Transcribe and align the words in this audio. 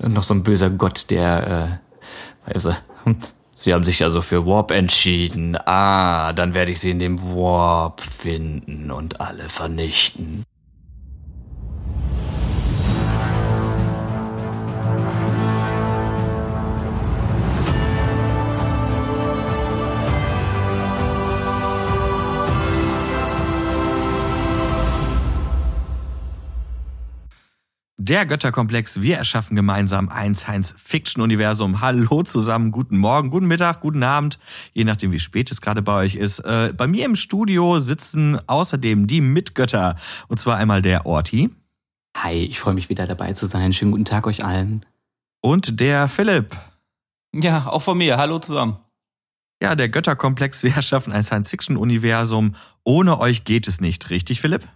noch 0.00 0.22
so 0.22 0.34
ein 0.34 0.42
böser 0.42 0.70
Gott, 0.70 1.10
der, 1.10 1.80
äh, 2.46 2.52
also, 2.52 2.74
Sie 3.52 3.74
haben 3.74 3.82
sich 3.82 4.04
also 4.04 4.22
für 4.22 4.46
Warp 4.46 4.70
entschieden. 4.70 5.56
Ah, 5.56 6.32
dann 6.32 6.54
werde 6.54 6.70
ich 6.70 6.78
Sie 6.78 6.92
in 6.92 7.00
dem 7.00 7.20
Warp 7.20 8.00
finden 8.00 8.92
und 8.92 9.20
alle 9.20 9.48
vernichten. 9.48 10.44
Der 28.08 28.24
Götterkomplex. 28.24 29.02
Wir 29.02 29.18
erschaffen 29.18 29.54
gemeinsam 29.54 30.08
ein 30.08 30.34
Science-Fiction-Universum. 30.34 31.82
Hallo 31.82 32.22
zusammen, 32.22 32.72
guten 32.72 32.96
Morgen, 32.96 33.28
guten 33.28 33.46
Mittag, 33.46 33.82
guten 33.82 34.02
Abend, 34.02 34.38
je 34.72 34.84
nachdem, 34.84 35.12
wie 35.12 35.18
spät 35.18 35.50
es 35.50 35.60
gerade 35.60 35.82
bei 35.82 36.04
euch 36.04 36.14
ist. 36.14 36.38
Äh, 36.38 36.72
bei 36.74 36.86
mir 36.86 37.04
im 37.04 37.16
Studio 37.16 37.80
sitzen 37.80 38.40
außerdem 38.48 39.08
die 39.08 39.20
Mitgötter. 39.20 39.98
Und 40.28 40.40
zwar 40.40 40.56
einmal 40.56 40.80
der 40.80 41.04
Orti. 41.04 41.50
Hi, 42.16 42.32
ich 42.32 42.58
freue 42.58 42.72
mich 42.72 42.88
wieder 42.88 43.06
dabei 43.06 43.34
zu 43.34 43.46
sein. 43.46 43.74
Schönen 43.74 43.90
guten 43.90 44.06
Tag 44.06 44.26
euch 44.26 44.42
allen. 44.42 44.86
Und 45.42 45.78
der 45.78 46.08
Philipp. 46.08 46.56
Ja, 47.34 47.66
auch 47.66 47.82
von 47.82 47.98
mir. 47.98 48.16
Hallo 48.16 48.38
zusammen. 48.38 48.78
Ja, 49.62 49.74
der 49.74 49.90
Götterkomplex. 49.90 50.62
Wir 50.62 50.74
erschaffen 50.74 51.12
ein 51.12 51.24
Science-Fiction-Universum. 51.24 52.54
Ohne 52.84 53.20
euch 53.20 53.44
geht 53.44 53.68
es 53.68 53.82
nicht, 53.82 54.08
richtig, 54.08 54.40
Philipp? 54.40 54.66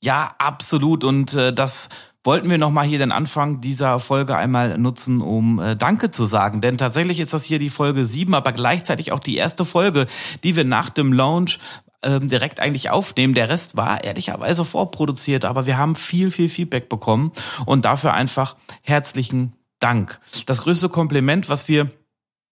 Ja, 0.00 0.36
absolut. 0.38 1.02
Und 1.02 1.34
äh, 1.34 1.52
das 1.52 1.88
wollten 2.24 2.50
wir 2.50 2.58
nochmal 2.58 2.86
hier 2.86 2.98
den 2.98 3.12
Anfang 3.12 3.60
dieser 3.60 3.98
Folge 3.98 4.36
einmal 4.36 4.76
nutzen, 4.78 5.20
um 5.20 5.58
äh, 5.60 5.76
Danke 5.76 6.10
zu 6.10 6.24
sagen. 6.24 6.60
Denn 6.60 6.78
tatsächlich 6.78 7.20
ist 7.20 7.32
das 7.32 7.44
hier 7.44 7.58
die 7.58 7.70
Folge 7.70 8.04
7, 8.04 8.34
aber 8.34 8.52
gleichzeitig 8.52 9.12
auch 9.12 9.20
die 9.20 9.36
erste 9.36 9.64
Folge, 9.64 10.06
die 10.42 10.56
wir 10.56 10.64
nach 10.64 10.90
dem 10.90 11.12
Launch 11.12 11.58
ähm, 12.02 12.28
direkt 12.28 12.60
eigentlich 12.60 12.90
aufnehmen. 12.90 13.34
Der 13.34 13.48
Rest 13.48 13.76
war 13.76 14.04
ehrlicherweise 14.04 14.64
vorproduziert, 14.64 15.44
aber 15.44 15.66
wir 15.66 15.78
haben 15.78 15.96
viel, 15.96 16.30
viel 16.30 16.48
Feedback 16.48 16.88
bekommen 16.88 17.32
und 17.66 17.84
dafür 17.84 18.14
einfach 18.14 18.56
herzlichen 18.82 19.54
Dank. 19.78 20.20
Das 20.46 20.62
größte 20.62 20.88
Kompliment, 20.88 21.48
was 21.48 21.68
wir 21.68 21.90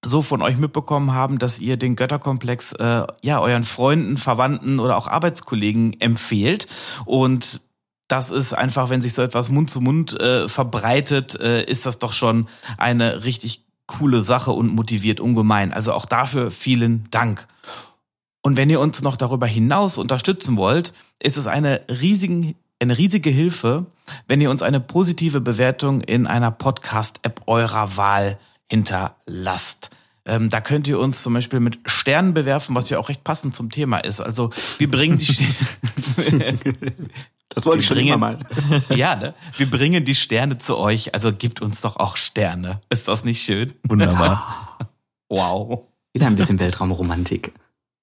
so 0.04 0.22
von 0.22 0.42
euch 0.42 0.56
mitbekommen 0.56 1.12
haben, 1.14 1.38
dass 1.38 1.58
ihr 1.58 1.76
den 1.76 1.96
Götterkomplex 1.96 2.72
äh, 2.74 3.06
ja 3.22 3.40
euren 3.40 3.64
Freunden, 3.64 4.16
Verwandten 4.16 4.78
oder 4.78 4.96
auch 4.96 5.08
Arbeitskollegen 5.08 6.00
empfehlt 6.00 6.66
und 7.04 7.60
das 8.08 8.30
ist 8.30 8.52
einfach, 8.52 8.90
wenn 8.90 9.02
sich 9.02 9.14
so 9.14 9.22
etwas 9.22 9.50
Mund 9.50 9.70
zu 9.70 9.80
Mund 9.80 10.18
äh, 10.20 10.48
verbreitet, 10.48 11.38
äh, 11.40 11.64
ist 11.64 11.86
das 11.86 11.98
doch 11.98 12.12
schon 12.12 12.48
eine 12.78 13.24
richtig 13.24 13.64
coole 13.86 14.20
Sache 14.20 14.52
und 14.52 14.74
motiviert 14.74 15.20
ungemein. 15.20 15.72
Also 15.72 15.92
auch 15.92 16.04
dafür 16.04 16.50
vielen 16.50 17.04
Dank. 17.10 17.46
Und 18.42 18.56
wenn 18.56 18.70
ihr 18.70 18.80
uns 18.80 19.02
noch 19.02 19.16
darüber 19.16 19.46
hinaus 19.46 19.98
unterstützen 19.98 20.56
wollt, 20.56 20.92
ist 21.18 21.36
es 21.36 21.46
eine, 21.46 21.82
riesigen, 21.88 22.54
eine 22.80 22.96
riesige 22.96 23.30
Hilfe, 23.30 23.86
wenn 24.28 24.40
ihr 24.40 24.50
uns 24.50 24.62
eine 24.62 24.80
positive 24.80 25.40
Bewertung 25.40 26.00
in 26.00 26.26
einer 26.28 26.52
Podcast-App 26.52 27.42
eurer 27.46 27.96
Wahl 27.96 28.38
hinterlasst. 28.70 29.90
Ähm, 30.26 30.48
da 30.48 30.60
könnt 30.60 30.88
ihr 30.88 30.98
uns 30.98 31.22
zum 31.22 31.34
Beispiel 31.34 31.60
mit 31.60 31.78
Sternen 31.86 32.34
bewerfen, 32.34 32.74
was 32.74 32.90
ja 32.90 32.98
auch 32.98 33.08
recht 33.08 33.24
passend 33.24 33.54
zum 33.54 33.70
Thema 33.70 33.98
ist. 33.98 34.20
Also 34.20 34.50
wir 34.78 34.90
bringen 34.90 35.18
die 35.18 35.24
Sterne. 36.12 36.58
Das 37.56 37.64
wollte 37.64 37.80
ich 37.80 37.88
schon 37.88 37.96
bringen, 37.96 38.12
immer 38.12 38.34
mal. 38.34 38.38
ja, 38.94 39.16
ne? 39.16 39.34
Wir 39.56 39.70
bringen 39.70 40.04
die 40.04 40.14
Sterne 40.14 40.58
zu 40.58 40.76
euch, 40.76 41.14
also 41.14 41.32
gibt 41.32 41.62
uns 41.62 41.80
doch 41.80 41.96
auch 41.96 42.18
Sterne. 42.18 42.82
Ist 42.90 43.08
das 43.08 43.24
nicht 43.24 43.42
schön? 43.42 43.72
Wunderbar. 43.82 44.76
wow. 45.30 45.86
Wieder 46.12 46.26
ein 46.26 46.36
bisschen 46.36 46.60
Weltraumromantik. 46.60 47.54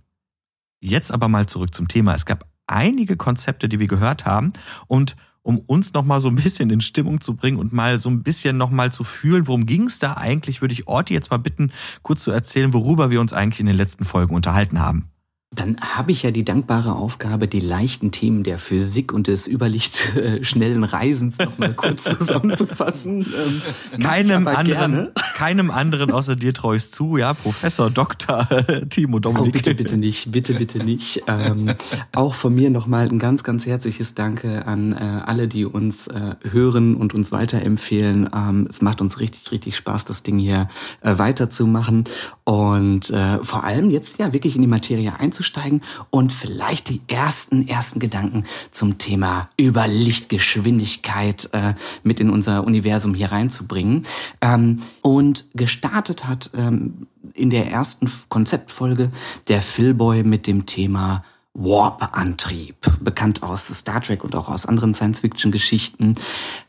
Jetzt 0.79 1.11
aber 1.11 1.27
mal 1.27 1.47
zurück 1.47 1.73
zum 1.73 1.88
Thema. 1.88 2.13
Es 2.13 2.25
gab 2.25 2.45
einige 2.67 3.16
Konzepte, 3.16 3.69
die 3.69 3.79
wir 3.79 3.88
gehört 3.88 4.25
haben 4.25 4.51
und 4.88 5.16
um 5.41 5.59
uns 5.59 5.94
noch 5.94 6.03
mal 6.03 6.19
so 6.19 6.28
ein 6.28 6.35
bisschen 6.35 6.69
in 6.69 6.81
Stimmung 6.81 7.22
zu 7.22 7.35
bringen 7.35 7.57
und 7.57 7.72
mal 7.72 8.01
so 8.01 8.09
ein 8.09 8.22
bisschen 8.22 8.57
noch 8.57 8.69
mal 8.69 8.91
zu 8.91 9.05
fühlen, 9.05 9.47
worum 9.47 9.66
ging 9.66 9.83
es 9.83 9.97
da 9.97 10.16
eigentlich, 10.16 10.59
würde 10.59 10.73
ich 10.73 10.89
Orti 10.89 11.13
jetzt 11.13 11.31
mal 11.31 11.38
bitten, 11.38 11.72
kurz 12.01 12.23
zu 12.23 12.31
erzählen, 12.31 12.73
worüber 12.73 13.11
wir 13.11 13.22
uns 13.22 13.31
eigentlich 13.31 13.61
in 13.61 13.66
den 13.66 13.77
letzten 13.77 14.03
Folgen 14.03 14.35
unterhalten 14.35 14.81
haben. 14.81 15.09
Dann 15.55 15.77
habe 15.79 16.11
ich 16.11 16.23
ja 16.23 16.31
die 16.31 16.43
dankbare 16.43 16.93
Aufgabe, 16.93 17.47
die 17.47 17.61
leichten 17.61 18.11
Themen 18.11 18.43
der 18.43 18.57
Physik 18.57 19.13
und 19.13 19.27
des 19.27 19.47
überlichtschnellen 19.47 20.83
Reisens 20.83 21.39
noch 21.39 21.57
mal 21.57 21.73
kurz 21.73 22.03
zusammenzufassen. 22.19 23.25
Ähm, 23.25 24.03
keinem 24.03 24.45
anderen, 24.49 25.07
keinem 25.35 25.71
anderen 25.71 26.11
außer 26.11 26.35
dir 26.35 26.53
traue 26.53 26.75
ich 26.75 26.91
zu, 26.91 27.15
ja, 27.15 27.33
Professor 27.33 27.89
Dr. 27.89 28.45
Timo 28.89 29.19
Dominik. 29.19 29.47
Oh, 29.47 29.51
bitte, 29.53 29.73
bitte 29.73 29.95
nicht, 29.95 30.33
bitte, 30.33 30.53
bitte 30.53 30.83
nicht. 30.83 31.23
Ähm, 31.27 31.73
auch 32.13 32.33
von 32.33 32.53
mir 32.53 32.69
noch 32.69 32.85
mal 32.85 33.07
ein 33.07 33.17
ganz, 33.17 33.45
ganz 33.45 33.65
herzliches 33.65 34.15
Danke 34.15 34.67
an 34.67 34.91
äh, 34.91 35.21
alle, 35.25 35.47
die 35.47 35.63
uns 35.63 36.07
äh, 36.07 36.35
hören 36.43 36.93
und 36.93 37.13
uns 37.13 37.31
weiterempfehlen. 37.31 38.29
Ähm, 38.35 38.67
es 38.69 38.81
macht 38.81 39.00
uns 39.00 39.21
richtig, 39.21 39.50
richtig 39.53 39.77
Spaß, 39.77 40.03
das 40.03 40.23
Ding 40.23 40.39
hier 40.39 40.67
äh, 41.00 41.17
weiterzumachen 41.17 42.03
und 42.43 43.11
äh, 43.11 43.41
vor 43.41 43.63
allem 43.63 43.91
jetzt 43.91 44.19
ja 44.19 44.33
wirklich 44.33 44.57
in 44.57 44.61
die 44.61 44.67
Materie 44.67 45.17
einzusteigen 45.17 45.37
einzusteigen. 45.38 45.81
Und 46.10 46.31
vielleicht 46.31 46.89
die 46.89 47.01
ersten, 47.07 47.68
ersten 47.68 48.00
Gedanken 48.00 48.44
zum 48.72 48.98
Thema 48.98 49.50
Überlichtgeschwindigkeit 49.60 51.50
äh, 51.54 51.74
mit 52.04 52.19
in 52.19 52.30
unser 52.30 52.66
Universum 52.66 53.13
hier 53.13 53.31
reinzubringen. 53.31 54.04
Ähm, 54.42 54.81
und 55.01 55.45
gestartet 55.54 56.25
hat 56.25 56.50
ähm, 56.56 57.07
in 57.34 57.50
der 57.50 57.69
ersten 57.69 58.10
Konzeptfolge 58.30 59.12
der 59.48 59.62
Philboy 59.62 60.24
mit 60.24 60.48
dem 60.48 60.66
Thema 60.66 61.24
Warp-Antrieb, 61.54 62.75
bekannt 63.01 63.42
aus 63.42 63.68
Star 63.68 64.01
Trek 64.01 64.24
und 64.24 64.36
auch 64.36 64.48
aus 64.48 64.68
anderen 64.68 64.94
Science-Fiction-Geschichten, 64.94 66.16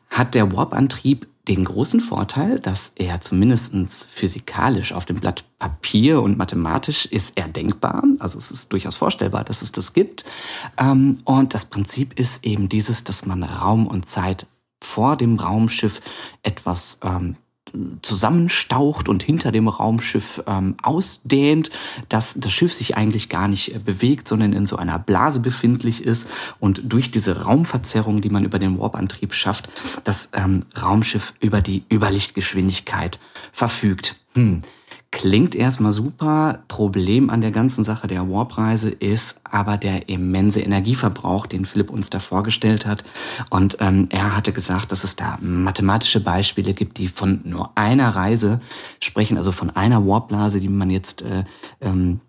hat 0.08 0.34
der 0.34 0.50
Warp-Antrieb 0.52 1.26
den 1.48 1.64
großen 1.64 2.00
Vorteil, 2.00 2.60
dass 2.60 2.92
er 2.96 3.20
zumindestens 3.20 4.06
physikalisch 4.10 4.92
auf 4.92 5.06
dem 5.06 5.18
Blatt 5.20 5.44
Papier 5.58 6.22
und 6.22 6.38
mathematisch 6.38 7.06
ist 7.06 7.36
er 7.36 7.48
denkbar. 7.48 8.04
Also 8.20 8.38
es 8.38 8.50
ist 8.50 8.72
durchaus 8.72 8.96
vorstellbar, 8.96 9.44
dass 9.44 9.62
es 9.62 9.72
das 9.72 9.92
gibt. 9.92 10.24
Ähm, 10.76 11.18
und 11.24 11.54
das 11.54 11.64
Prinzip 11.64 12.18
ist 12.18 12.44
eben 12.44 12.68
dieses, 12.68 13.02
dass 13.02 13.26
man 13.26 13.42
Raum 13.42 13.86
und 13.86 14.08
Zeit 14.08 14.46
vor 14.80 15.16
dem 15.16 15.38
Raumschiff 15.38 16.00
etwas 16.42 17.00
ähm, 17.02 17.36
zusammenstaucht 18.02 19.08
und 19.08 19.22
hinter 19.22 19.52
dem 19.52 19.68
Raumschiff 19.68 20.42
ähm, 20.46 20.76
ausdehnt, 20.82 21.70
dass 22.08 22.34
das 22.38 22.52
Schiff 22.52 22.72
sich 22.72 22.96
eigentlich 22.96 23.28
gar 23.28 23.48
nicht 23.48 23.74
äh, 23.74 23.78
bewegt, 23.78 24.28
sondern 24.28 24.52
in 24.52 24.66
so 24.66 24.76
einer 24.76 24.98
Blase 24.98 25.40
befindlich 25.40 26.04
ist 26.04 26.28
und 26.60 26.82
durch 26.84 27.10
diese 27.10 27.42
Raumverzerrung, 27.42 28.20
die 28.20 28.30
man 28.30 28.44
über 28.44 28.58
den 28.58 28.78
Warp-Antrieb 28.78 29.34
schafft, 29.34 29.68
das 30.04 30.30
ähm, 30.34 30.64
Raumschiff 30.80 31.34
über 31.40 31.60
die 31.60 31.84
Überlichtgeschwindigkeit 31.92 33.18
verfügt. 33.52 34.16
Hm. 34.34 34.62
Klingt 35.10 35.54
erstmal 35.54 35.92
super. 35.92 36.64
Problem 36.68 37.30
an 37.30 37.40
der 37.40 37.50
ganzen 37.50 37.82
Sache 37.82 38.06
der 38.06 38.30
Warpreise 38.30 38.90
ist 38.90 39.40
aber 39.42 39.78
der 39.78 40.08
immense 40.08 40.60
Energieverbrauch, 40.60 41.46
den 41.46 41.64
Philipp 41.64 41.90
uns 41.90 42.10
da 42.10 42.18
vorgestellt 42.18 42.84
hat. 42.84 43.04
Und 43.48 43.78
ähm, 43.80 44.08
er 44.10 44.36
hatte 44.36 44.52
gesagt, 44.52 44.92
dass 44.92 45.04
es 45.04 45.16
da 45.16 45.38
mathematische 45.40 46.20
Beispiele 46.20 46.74
gibt, 46.74 46.98
die 46.98 47.08
von 47.08 47.40
nur 47.44 47.72
einer 47.74 48.14
Reise 48.14 48.60
sprechen, 49.00 49.38
also 49.38 49.50
von 49.50 49.70
einer 49.70 50.06
Warpblase, 50.06 50.60
die 50.60 50.68
man 50.68 50.90
jetzt 50.90 51.22
äh, 51.22 51.44
ähm, 51.80 52.20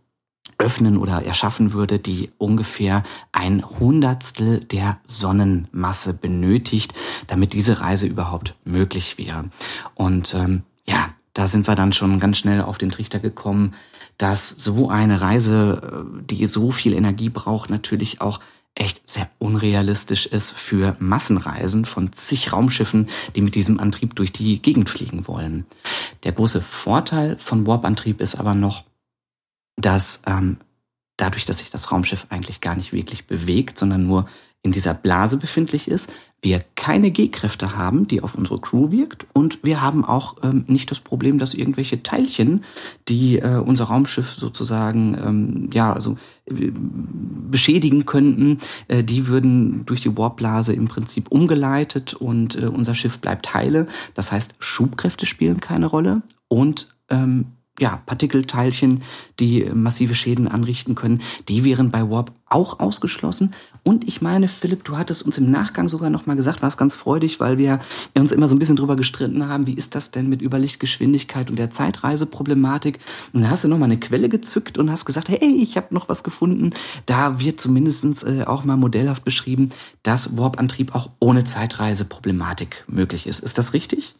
öffnen 0.57 0.97
oder 0.97 1.23
erschaffen 1.23 1.73
würde, 1.73 1.99
die 1.99 2.31
ungefähr 2.37 3.03
ein 3.33 3.63
Hundertstel 3.63 4.59
der 4.59 4.99
Sonnenmasse 5.05 6.13
benötigt, 6.13 6.93
damit 7.27 7.53
diese 7.53 7.81
Reise 7.81 8.07
überhaupt 8.07 8.55
möglich 8.63 9.17
wäre. 9.17 9.45
Und 9.95 10.33
ähm, 10.33 10.63
ja, 10.85 11.09
da 11.33 11.47
sind 11.47 11.67
wir 11.67 11.75
dann 11.75 11.93
schon 11.93 12.19
ganz 12.19 12.37
schnell 12.37 12.61
auf 12.61 12.77
den 12.77 12.89
Trichter 12.89 13.19
gekommen, 13.19 13.73
dass 14.17 14.49
so 14.49 14.89
eine 14.89 15.21
Reise, 15.21 16.05
äh, 16.19 16.23
die 16.23 16.45
so 16.47 16.71
viel 16.71 16.93
Energie 16.93 17.29
braucht, 17.29 17.69
natürlich 17.69 18.21
auch 18.21 18.39
echt 18.75 19.09
sehr 19.09 19.29
unrealistisch 19.39 20.25
ist 20.25 20.51
für 20.51 20.95
Massenreisen 20.99 21.85
von 21.85 22.13
zig 22.13 22.53
Raumschiffen, 22.53 23.07
die 23.35 23.41
mit 23.41 23.55
diesem 23.55 23.79
Antrieb 23.79 24.15
durch 24.15 24.31
die 24.31 24.61
Gegend 24.61 24.89
fliegen 24.89 25.27
wollen. 25.27 25.65
Der 26.23 26.31
große 26.31 26.61
Vorteil 26.61 27.37
von 27.39 27.65
Warp-Antrieb 27.67 28.21
ist 28.21 28.35
aber 28.35 28.53
noch, 28.53 28.83
dass 29.75 30.21
ähm, 30.27 30.57
dadurch, 31.17 31.45
dass 31.45 31.59
sich 31.59 31.71
das 31.71 31.91
Raumschiff 31.91 32.27
eigentlich 32.29 32.61
gar 32.61 32.75
nicht 32.75 32.93
wirklich 32.93 33.25
bewegt, 33.27 33.77
sondern 33.77 34.05
nur 34.05 34.29
in 34.61 34.71
dieser 34.73 34.93
Blase 34.93 35.37
befindlich 35.37 35.87
ist, 35.87 36.11
wir 36.41 36.63
keine 36.75 37.11
G-Kräfte 37.11 37.75
haben, 37.77 38.07
die 38.07 38.21
auf 38.21 38.35
unsere 38.35 38.59
Crew 38.59 38.91
wirkt. 38.91 39.25
Und 39.33 39.63
wir 39.63 39.81
haben 39.81 40.03
auch 40.03 40.37
ähm, 40.43 40.65
nicht 40.67 40.91
das 40.91 40.99
Problem, 40.99 41.37
dass 41.37 41.53
irgendwelche 41.53 42.03
Teilchen, 42.03 42.63
die 43.07 43.39
äh, 43.39 43.57
unser 43.57 43.85
Raumschiff 43.85 44.33
sozusagen 44.33 45.17
ähm, 45.17 45.69
ja 45.73 45.93
also 45.93 46.17
äh, 46.45 46.71
beschädigen 46.73 48.05
könnten, 48.05 48.59
äh, 48.87 49.03
die 49.03 49.27
würden 49.27 49.85
durch 49.85 50.01
die 50.01 50.17
Warpblase 50.17 50.73
im 50.73 50.87
Prinzip 50.87 51.29
umgeleitet 51.29 52.13
und 52.13 52.55
äh, 52.55 52.67
unser 52.67 52.95
Schiff 52.95 53.19
bleibt 53.19 53.53
heile. 53.53 53.87
Das 54.13 54.31
heißt, 54.31 54.55
Schubkräfte 54.59 55.25
spielen 55.25 55.59
keine 55.59 55.87
Rolle. 55.87 56.21
Und 56.47 56.95
ähm, 57.09 57.47
ja, 57.79 58.01
Partikelteilchen, 58.05 59.03
die 59.39 59.65
massive 59.73 60.15
Schäden 60.15 60.47
anrichten 60.47 60.95
können, 60.95 61.21
die 61.47 61.63
wären 61.63 61.91
bei 61.91 62.09
Warp 62.09 62.31
auch 62.49 62.79
ausgeschlossen. 62.79 63.53
Und 63.83 64.07
ich 64.07 64.21
meine, 64.21 64.47
Philipp, 64.47 64.83
du 64.83 64.97
hattest 64.97 65.23
uns 65.23 65.37
im 65.37 65.49
Nachgang 65.51 65.87
sogar 65.87 66.09
nochmal 66.09 66.35
gesagt, 66.35 66.61
warst 66.61 66.77
ganz 66.77 66.95
freudig, 66.95 67.39
weil 67.39 67.57
wir 67.57 67.79
uns 68.15 68.31
immer 68.31 68.47
so 68.47 68.55
ein 68.55 68.59
bisschen 68.59 68.75
drüber 68.75 68.95
gestritten 68.95 69.47
haben, 69.47 69.67
wie 69.67 69.73
ist 69.73 69.95
das 69.95 70.11
denn 70.11 70.27
mit 70.27 70.41
Überlichtgeschwindigkeit 70.41 71.49
und 71.49 71.57
der 71.57 71.71
Zeitreiseproblematik. 71.71 72.99
Und 73.33 73.43
da 73.43 73.49
hast 73.49 73.63
du 73.63 73.67
nochmal 73.67 73.89
eine 73.89 73.99
Quelle 73.99 74.29
gezückt 74.29 74.77
und 74.77 74.91
hast 74.91 75.05
gesagt, 75.05 75.29
hey, 75.29 75.39
ich 75.61 75.77
habe 75.77 75.93
noch 75.93 76.09
was 76.09 76.23
gefunden. 76.23 76.71
Da 77.05 77.39
wird 77.39 77.61
zumindestens 77.61 78.23
äh, 78.23 78.43
auch 78.45 78.63
mal 78.63 78.77
modellhaft 78.77 79.23
beschrieben, 79.23 79.71
dass 80.03 80.37
Warp-Antrieb 80.37 80.93
auch 80.95 81.11
ohne 81.19 81.45
Zeitreiseproblematik 81.45 82.83
möglich 82.87 83.27
ist. 83.27 83.39
Ist 83.39 83.57
das 83.57 83.73
richtig? 83.73 84.15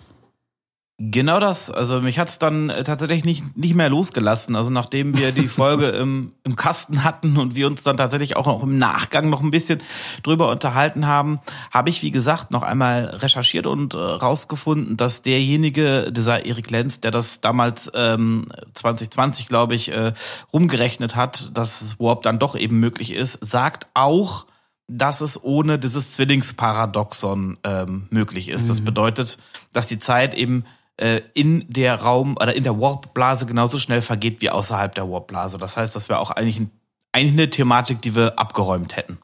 Genau 1.01 1.39
das, 1.39 1.71
also 1.71 2.01
mich 2.01 2.19
hat's 2.19 2.39
dann 2.39 2.69
äh, 2.69 2.83
tatsächlich 2.83 3.23
nicht, 3.23 3.55
nicht 3.55 3.73
mehr 3.73 3.87
losgelassen. 3.87 4.57
Also 4.57 4.69
nachdem 4.69 5.17
wir 5.17 5.31
die 5.31 5.47
Folge 5.47 5.87
im, 5.87 6.33
im 6.43 6.57
Kasten 6.57 7.05
hatten 7.05 7.37
und 7.37 7.55
wir 7.55 7.67
uns 7.67 7.83
dann 7.83 7.95
tatsächlich 7.95 8.35
auch 8.35 8.47
noch 8.47 8.61
im 8.63 8.77
Nachgang 8.77 9.29
noch 9.29 9.41
ein 9.41 9.49
bisschen 9.49 9.79
drüber 10.23 10.51
unterhalten 10.51 11.07
haben, 11.07 11.39
habe 11.71 11.89
ich, 11.89 12.03
wie 12.03 12.11
gesagt, 12.11 12.51
noch 12.51 12.63
einmal 12.63 13.05
recherchiert 13.05 13.65
und 13.65 13.93
äh, 13.93 13.97
rausgefunden, 13.97 14.97
dass 14.97 15.21
derjenige, 15.21 16.11
dieser 16.11 16.45
Erik 16.45 16.69
Lenz, 16.69 16.99
der 16.99 17.11
das 17.11 17.39
damals 17.39 17.89
ähm, 17.95 18.47
2020, 18.73 19.47
glaube 19.47 19.75
ich, 19.75 19.93
äh, 19.93 20.11
rumgerechnet 20.51 21.15
hat, 21.15 21.51
dass 21.53 21.97
Warp 22.01 22.23
dann 22.23 22.39
doch 22.39 22.57
eben 22.57 22.77
möglich 22.77 23.13
ist, 23.13 23.39
sagt 23.41 23.87
auch, 23.93 24.47
dass 24.89 25.21
es 25.21 25.41
ohne 25.41 25.79
dieses 25.79 26.13
Zwillingsparadoxon 26.13 27.57
ähm, 27.63 28.07
möglich 28.09 28.49
ist. 28.49 28.63
Mhm. 28.63 28.67
Das 28.67 28.81
bedeutet, 28.81 29.37
dass 29.71 29.85
die 29.87 29.99
Zeit 29.99 30.33
eben 30.33 30.65
äh, 30.99 31.21
in 31.33 31.65
der 31.69 31.95
Raum 31.95 32.35
oder 32.35 32.53
in 32.55 32.63
der 32.63 32.79
Warp-Blase 32.79 33.45
genauso 33.45 33.77
schnell 33.77 34.01
vergeht 34.01 34.41
wie 34.41 34.49
außerhalb 34.49 34.93
der 34.93 35.09
Warp-Blase. 35.09 35.57
Das 35.57 35.77
heißt, 35.77 35.95
das 35.95 36.09
wäre 36.09 36.19
auch 36.19 36.31
eigentlich, 36.31 36.59
ein, 36.59 36.69
eigentlich 37.13 37.31
eine 37.33 37.49
Thematik, 37.49 38.01
die 38.01 38.15
wir 38.15 38.37
abgeräumt 38.37 38.97
hätten. 38.97 39.17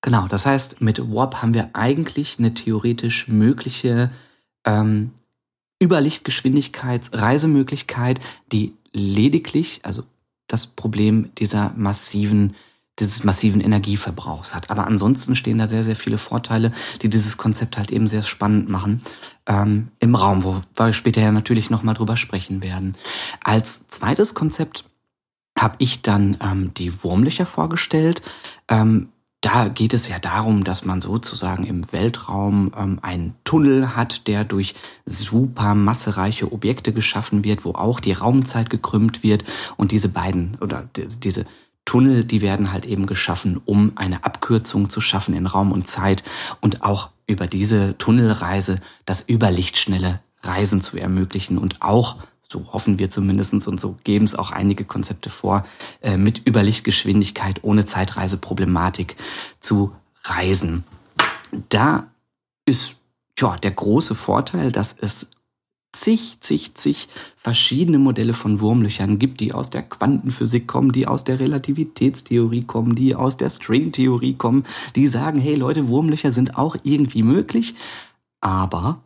Genau, 0.00 0.26
das 0.26 0.46
heißt, 0.46 0.80
mit 0.80 0.98
Warp 1.12 1.42
haben 1.42 1.54
wir 1.54 1.70
eigentlich 1.74 2.40
eine 2.40 2.54
theoretisch 2.54 3.28
mögliche 3.28 4.10
ähm, 4.64 5.12
Überlichtgeschwindigkeitsreisemöglichkeit, 5.80 8.18
die 8.50 8.74
lediglich, 8.92 9.78
also 9.84 10.02
das 10.48 10.66
Problem 10.66 11.32
dieser 11.36 11.72
massiven 11.76 12.56
dieses 12.98 13.24
massiven 13.24 13.60
Energieverbrauchs 13.60 14.54
hat. 14.54 14.70
Aber 14.70 14.86
ansonsten 14.86 15.34
stehen 15.34 15.58
da 15.58 15.66
sehr, 15.66 15.84
sehr 15.84 15.96
viele 15.96 16.18
Vorteile, 16.18 16.72
die 17.00 17.08
dieses 17.08 17.38
Konzept 17.38 17.78
halt 17.78 17.90
eben 17.90 18.06
sehr 18.06 18.22
spannend 18.22 18.68
machen 18.68 19.00
ähm, 19.46 19.88
im 19.98 20.14
Raum, 20.14 20.44
wo 20.44 20.62
wir 20.76 20.92
später 20.92 21.20
ja 21.20 21.32
natürlich 21.32 21.70
nochmal 21.70 21.94
drüber 21.94 22.16
sprechen 22.16 22.62
werden. 22.62 22.94
Als 23.42 23.88
zweites 23.88 24.34
Konzept 24.34 24.84
habe 25.58 25.76
ich 25.78 26.02
dann 26.02 26.36
ähm, 26.42 26.74
die 26.74 27.02
Wurmlöcher 27.02 27.46
vorgestellt. 27.46 28.22
Ähm, 28.68 29.08
da 29.40 29.68
geht 29.68 29.92
es 29.92 30.06
ja 30.08 30.20
darum, 30.20 30.62
dass 30.62 30.84
man 30.84 31.00
sozusagen 31.00 31.64
im 31.64 31.90
Weltraum 31.92 32.72
ähm, 32.78 32.98
einen 33.02 33.34
Tunnel 33.42 33.96
hat, 33.96 34.28
der 34.28 34.44
durch 34.44 34.74
super 35.04 35.74
massereiche 35.74 36.52
Objekte 36.52 36.92
geschaffen 36.92 37.42
wird, 37.42 37.64
wo 37.64 37.72
auch 37.72 37.98
die 38.00 38.12
Raumzeit 38.12 38.70
gekrümmt 38.70 39.22
wird 39.24 39.44
und 39.76 39.90
diese 39.90 40.10
beiden 40.10 40.56
oder 40.60 40.88
diese 40.94 41.44
Tunnel, 41.84 42.24
die 42.24 42.40
werden 42.40 42.72
halt 42.72 42.86
eben 42.86 43.06
geschaffen, 43.06 43.60
um 43.64 43.92
eine 43.96 44.24
Abkürzung 44.24 44.88
zu 44.88 45.00
schaffen 45.00 45.34
in 45.34 45.46
Raum 45.46 45.72
und 45.72 45.88
Zeit 45.88 46.22
und 46.60 46.82
auch 46.82 47.10
über 47.26 47.46
diese 47.46 47.96
Tunnelreise 47.98 48.80
das 49.04 49.28
überlichtschnelle 49.28 50.20
Reisen 50.42 50.80
zu 50.80 50.96
ermöglichen 50.96 51.58
und 51.58 51.82
auch 51.82 52.16
so 52.52 52.72
hoffen 52.72 52.98
wir 52.98 53.10
zumindestens 53.10 53.66
und 53.66 53.80
so 53.80 53.96
geben 54.04 54.26
es 54.26 54.34
auch 54.34 54.50
einige 54.50 54.84
Konzepte 54.84 55.30
vor, 55.30 55.64
äh, 56.02 56.18
mit 56.18 56.46
Überlichtgeschwindigkeit 56.46 57.60
ohne 57.62 57.86
Zeitreiseproblematik 57.86 59.16
zu 59.58 59.92
reisen. 60.24 60.84
Da 61.70 62.08
ist 62.66 62.96
ja 63.38 63.56
der 63.56 63.70
große 63.70 64.14
Vorteil, 64.14 64.70
dass 64.70 64.94
es 65.00 65.28
zig, 65.94 66.38
zig, 66.40 66.74
zig 66.74 67.08
verschiedene 67.36 67.98
Modelle 67.98 68.32
von 68.32 68.60
Wurmlöchern 68.60 69.18
gibt, 69.18 69.40
die 69.40 69.52
aus 69.52 69.70
der 69.70 69.82
Quantenphysik 69.82 70.66
kommen, 70.66 70.92
die 70.92 71.06
aus 71.06 71.24
der 71.24 71.38
Relativitätstheorie 71.38 72.64
kommen, 72.64 72.94
die 72.94 73.14
aus 73.14 73.36
der 73.36 73.50
Stringtheorie 73.50 74.34
kommen, 74.34 74.64
die 74.96 75.06
sagen, 75.06 75.38
hey 75.38 75.54
Leute, 75.54 75.88
Wurmlöcher 75.88 76.32
sind 76.32 76.56
auch 76.56 76.76
irgendwie 76.82 77.22
möglich, 77.22 77.74
aber 78.40 79.02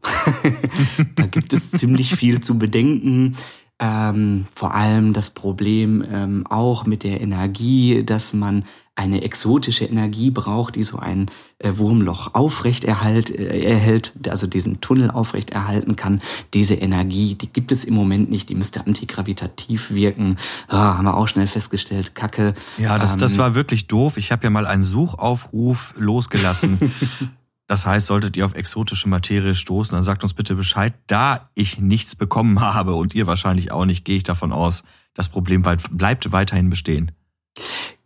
da 1.17 1.27
gibt 1.27 1.53
es 1.53 1.71
ziemlich 1.71 2.15
viel 2.15 2.41
zu 2.41 2.59
bedenken. 2.59 3.37
Ähm, 3.79 4.47
vor 4.55 4.75
allem 4.75 5.13
das 5.13 5.31
Problem 5.31 6.03
ähm, 6.11 6.47
auch 6.49 6.87
mit 6.87 7.03
der 7.03 7.21
Energie, 7.21 8.03
dass 8.05 8.33
man 8.33 8.65
eine 8.95 9.23
exotische 9.23 9.85
Energie 9.85 10.31
braucht, 10.31 10.77
die 10.77 10.83
so 10.83 10.99
ein 10.99 11.31
äh, 11.59 11.73
Wurmloch 11.77 12.35
aufrecht 12.35 12.85
erhalt, 12.85 13.29
äh, 13.29 13.63
erhält, 13.63 14.15
also 14.29 14.47
diesen 14.47 14.81
Tunnel 14.81 15.11
aufrecht 15.11 15.51
erhalten 15.51 15.97
kann. 15.97 16.23
Diese 16.55 16.75
Energie, 16.75 17.35
die 17.35 17.49
gibt 17.49 17.71
es 17.73 17.85
im 17.85 17.93
Moment 17.93 18.31
nicht, 18.31 18.49
die 18.49 18.55
müsste 18.55 18.87
antigravitativ 18.87 19.91
wirken. 19.91 20.39
Ah, 20.69 20.97
haben 20.97 21.05
wir 21.05 21.15
auch 21.15 21.29
schnell 21.29 21.47
festgestellt, 21.47 22.15
Kacke. 22.15 22.55
Ja, 22.79 22.99
das, 22.99 23.13
ähm, 23.13 23.21
das 23.21 23.37
war 23.37 23.55
wirklich 23.55 23.87
doof. 23.87 24.17
Ich 24.17 24.33
habe 24.33 24.45
ja 24.45 24.51
mal 24.51 24.67
einen 24.67 24.83
Suchaufruf 24.83 25.93
losgelassen. 25.99 26.79
Das 27.67 27.85
heißt, 27.85 28.07
solltet 28.07 28.37
ihr 28.37 28.47
auf 28.47 28.55
exotische 28.55 29.09
Materie 29.09 29.55
stoßen, 29.55 29.97
dann 29.97 30.05
sagt 30.05 30.23
uns 30.23 30.35
bitte 30.35 30.55
Bescheid. 30.55 30.95
Da 31.07 31.45
ich 31.55 31.81
nichts 31.81 32.15
bekommen 32.15 32.61
habe 32.61 32.95
und 32.95 33.15
ihr 33.15 33.27
wahrscheinlich 33.27 33.73
auch 33.73 33.85
nicht, 33.85 34.05
gehe 34.05 34.17
ich 34.17 34.23
davon 34.23 34.53
aus, 34.53 34.85
das 35.15 35.29
Problem 35.29 35.63
bleibt 35.63 36.33
weiterhin 36.33 36.71
bestehen. 36.71 37.13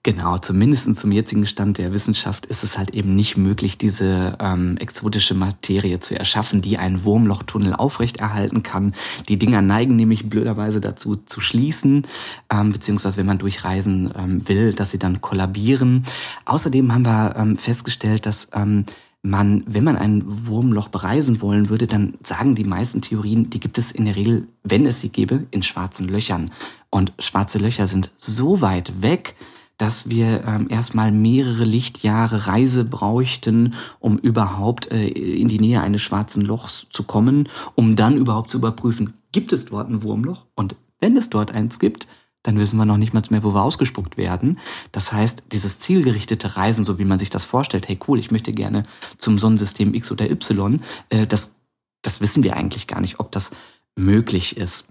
Genau, 0.03 0.39
zumindest 0.39 0.97
zum 0.97 1.13
jetzigen 1.13 1.45
Stand 1.45 1.77
der 1.77 1.93
Wissenschaft 1.93 2.47
ist 2.47 2.65
es 2.65 2.79
halt 2.79 2.91
eben 2.95 3.15
nicht 3.15 3.37
möglich, 3.37 3.77
diese 3.77 4.39
ähm, 4.41 4.79
exotische 4.79 5.35
Materie 5.35 6.01
zu 6.01 6.19
erschaffen, 6.19 6.63
die 6.63 6.79
einen 6.79 7.05
Wurmlochtunnel 7.05 7.75
aufrechterhalten 7.75 8.63
kann. 8.63 8.95
Die 9.29 9.37
Dinger 9.37 9.61
neigen 9.61 9.97
nämlich 9.97 10.31
blöderweise 10.31 10.81
dazu 10.81 11.17
zu 11.17 11.43
schließen, 11.43 12.07
ähm, 12.51 12.73
beziehungsweise 12.73 13.19
wenn 13.19 13.27
man 13.27 13.39
durchreisen 13.39 14.11
ähm, 14.17 14.49
will, 14.49 14.73
dass 14.73 14.91
sie 14.91 14.99
dann 14.99 15.21
kollabieren. 15.21 16.07
Außerdem 16.47 16.95
haben 16.95 17.05
wir 17.05 17.37
ähm, 17.37 17.59
festgestellt, 17.59 18.25
dass 18.25 18.49
ähm, 18.55 18.87
man, 19.23 19.65
wenn 19.67 19.85
man 19.85 19.97
ein 19.97 20.23
Wurmloch 20.47 20.89
bereisen 20.89 21.43
wollen 21.43 21.69
würde, 21.69 21.87
dann 21.87 22.15
sagen 22.23 22.55
die 22.55 22.65
meisten 22.65 23.03
Theorien, 23.03 23.51
die 23.51 23.61
gibt 23.61 23.79
es 23.79 23.93
in 23.93 24.07
der 24.07 24.17
Regel, 24.17 24.49
wenn 24.63 24.87
es 24.87 25.01
sie 25.01 25.11
gäbe, 25.11 25.47
in 25.51 25.63
schwarzen 25.63 26.09
Löchern. 26.09 26.51
Und 26.89 27.13
schwarze 27.19 27.59
Löcher 27.59 27.87
sind 27.87 28.11
so 28.17 28.61
weit 28.61 29.03
weg, 29.03 29.35
dass 29.77 30.11
wir 30.11 30.45
ähm, 30.47 30.69
erstmal 30.69 31.11
mehrere 31.11 31.65
Lichtjahre 31.65 32.47
Reise 32.47 32.85
bräuchten, 32.85 33.75
um 33.99 34.19
überhaupt 34.19 34.91
äh, 34.91 35.07
in 35.09 35.49
die 35.49 35.59
Nähe 35.59 35.81
eines 35.81 36.03
schwarzen 36.03 36.43
Lochs 36.43 36.87
zu 36.91 37.05
kommen, 37.05 37.49
um 37.75 37.97
dann 37.97 38.19
überhaupt 38.19 38.51
zu 38.51 38.59
überprüfen, 38.59 39.15
gibt 39.33 39.53
es 39.53 39.67
dort 39.67 39.89
ein 39.89 40.03
Wurmloch? 40.03 40.45
Und 40.55 40.77
wenn 41.01 41.17
es 41.17 41.31
dort 41.31 41.55
eins 41.55 41.79
gibt, 41.79 42.09
dann 42.43 42.59
wissen 42.59 42.79
wir 42.79 42.87
noch 42.87 42.97
nicht 42.97 43.13
mal 43.13 43.23
mehr, 43.31 43.43
wo 43.43 43.55
wir 43.55 43.63
ausgespuckt 43.63 44.17
werden. 44.17 44.59
Das 44.93 45.13
heißt, 45.13 45.45
dieses 45.53 45.79
zielgerichtete 45.79 46.57
Reisen, 46.57 46.85
so 46.85 46.99
wie 46.99 47.05
man 47.05 47.19
sich 47.19 47.31
das 47.31 47.45
vorstellt, 47.45 47.89
hey 47.89 47.99
cool, 48.09 48.19
ich 48.19 48.31
möchte 48.31 48.53
gerne 48.53 48.85
zum 49.19 49.39
Sonnensystem 49.39 49.93
X 49.95 50.11
oder 50.11 50.31
Y, 50.31 50.81
äh, 51.11 51.27
das, 51.27 51.57
das 52.03 52.21
wissen 52.21 52.43
wir 52.43 52.57
eigentlich 52.57 52.87
gar 52.87 53.01
nicht, 53.01 53.21
ob 53.21 53.31
das 53.33 53.51
möglich 53.97 54.57
ist. 54.57 54.89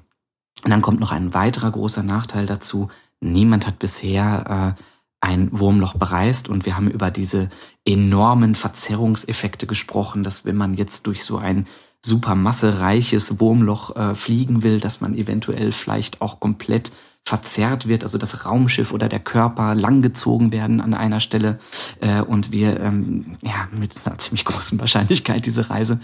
Und 0.64 0.72
dann 0.72 0.82
kommt 0.82 1.00
noch 1.00 1.12
ein 1.12 1.34
weiterer 1.34 1.72
großer 1.72 2.04
Nachteil 2.04 2.46
dazu. 2.46 2.90
Niemand 3.22 3.66
hat 3.66 3.80
bisher 3.80 4.76
äh, 4.78 4.84
ein 5.22 5.50
Wurmloch 5.52 5.96
bereist 5.96 6.50
und 6.50 6.66
wir 6.66 6.76
haben 6.76 6.90
über 6.90 7.12
diese 7.12 7.50
enormen 7.86 8.56
Verzerrungseffekte 8.56 9.68
gesprochen, 9.68 10.24
dass 10.24 10.46
wenn 10.46 10.56
man 10.56 10.76
jetzt 10.76 11.08
durch 11.08 11.24
so 11.24 11.38
ein 11.38 11.68
supermassereiches 12.02 13.40
Wurmloch 13.40 13.96
äh, 13.96 14.16
fliegen 14.16 14.64
will, 14.64 14.80
dass 14.80 15.02
man 15.02 15.16
eventuell 15.16 15.72
vielleicht 15.72 16.22
auch 16.22 16.40
komplett 16.40 16.92
verzerrt 17.30 17.88
wird, 17.88 18.04
also 18.04 18.18
das 18.18 18.44
Raumschiff 18.44 18.92
oder 18.92 19.08
der 19.08 19.20
Körper 19.20 19.76
langgezogen 19.76 20.52
werden 20.52 20.82
an 20.82 20.96
einer 20.96 21.20
Stelle 21.20 21.60
äh, 22.02 22.22
und 22.22 22.52
wir 22.52 22.80
ähm, 22.80 23.38
ja 23.44 23.68
mit 23.72 23.94
einer 24.04 24.18
ziemlich 24.18 24.46
großen 24.46 24.80
Wahrscheinlichkeit 24.80 25.46
diese 25.46 25.70
Reise 25.70 26.00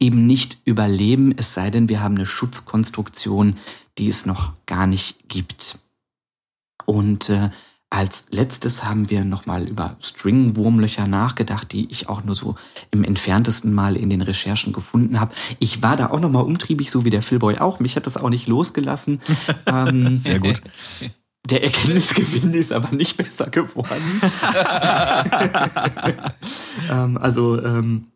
eben 0.00 0.26
nicht 0.26 0.56
überleben, 0.64 1.34
es 1.36 1.52
sei 1.52 1.70
denn, 1.70 1.90
wir 1.90 2.02
haben 2.02 2.16
eine 2.16 2.24
Schutzkonstruktion, 2.24 3.56
die 3.98 4.08
es 4.08 4.24
noch 4.24 4.54
gar 4.64 4.86
nicht 4.86 5.28
gibt. 5.28 5.78
Und 6.86 7.28
äh, 7.28 7.50
als 7.90 8.26
letztes 8.30 8.84
haben 8.84 9.10
wir 9.10 9.24
nochmal 9.24 9.68
über 9.68 9.96
String-Wurmlöcher 10.00 11.08
nachgedacht, 11.08 11.72
die 11.72 11.90
ich 11.90 12.08
auch 12.08 12.22
nur 12.22 12.36
so 12.36 12.54
im 12.92 13.02
entferntesten 13.02 13.74
Mal 13.74 13.96
in 13.96 14.10
den 14.10 14.22
Recherchen 14.22 14.72
gefunden 14.72 15.18
habe. 15.18 15.34
Ich 15.58 15.82
war 15.82 15.96
da 15.96 16.10
auch 16.10 16.20
nochmal 16.20 16.44
umtriebig, 16.44 16.90
so 16.90 17.04
wie 17.04 17.10
der 17.10 17.22
Philboy 17.22 17.58
auch. 17.58 17.80
Mich 17.80 17.96
hat 17.96 18.06
das 18.06 18.16
auch 18.16 18.30
nicht 18.30 18.46
losgelassen. 18.46 19.20
ähm, 19.66 20.16
Sehr 20.16 20.38
gut. 20.38 20.62
Der 21.46 21.64
Erkenntnisgewinn 21.64 22.54
ist 22.54 22.72
aber 22.72 22.94
nicht 22.94 23.16
besser 23.16 23.50
geworden. 23.50 24.20
ähm, 26.90 27.16
also 27.16 27.60
ähm, 27.60 28.06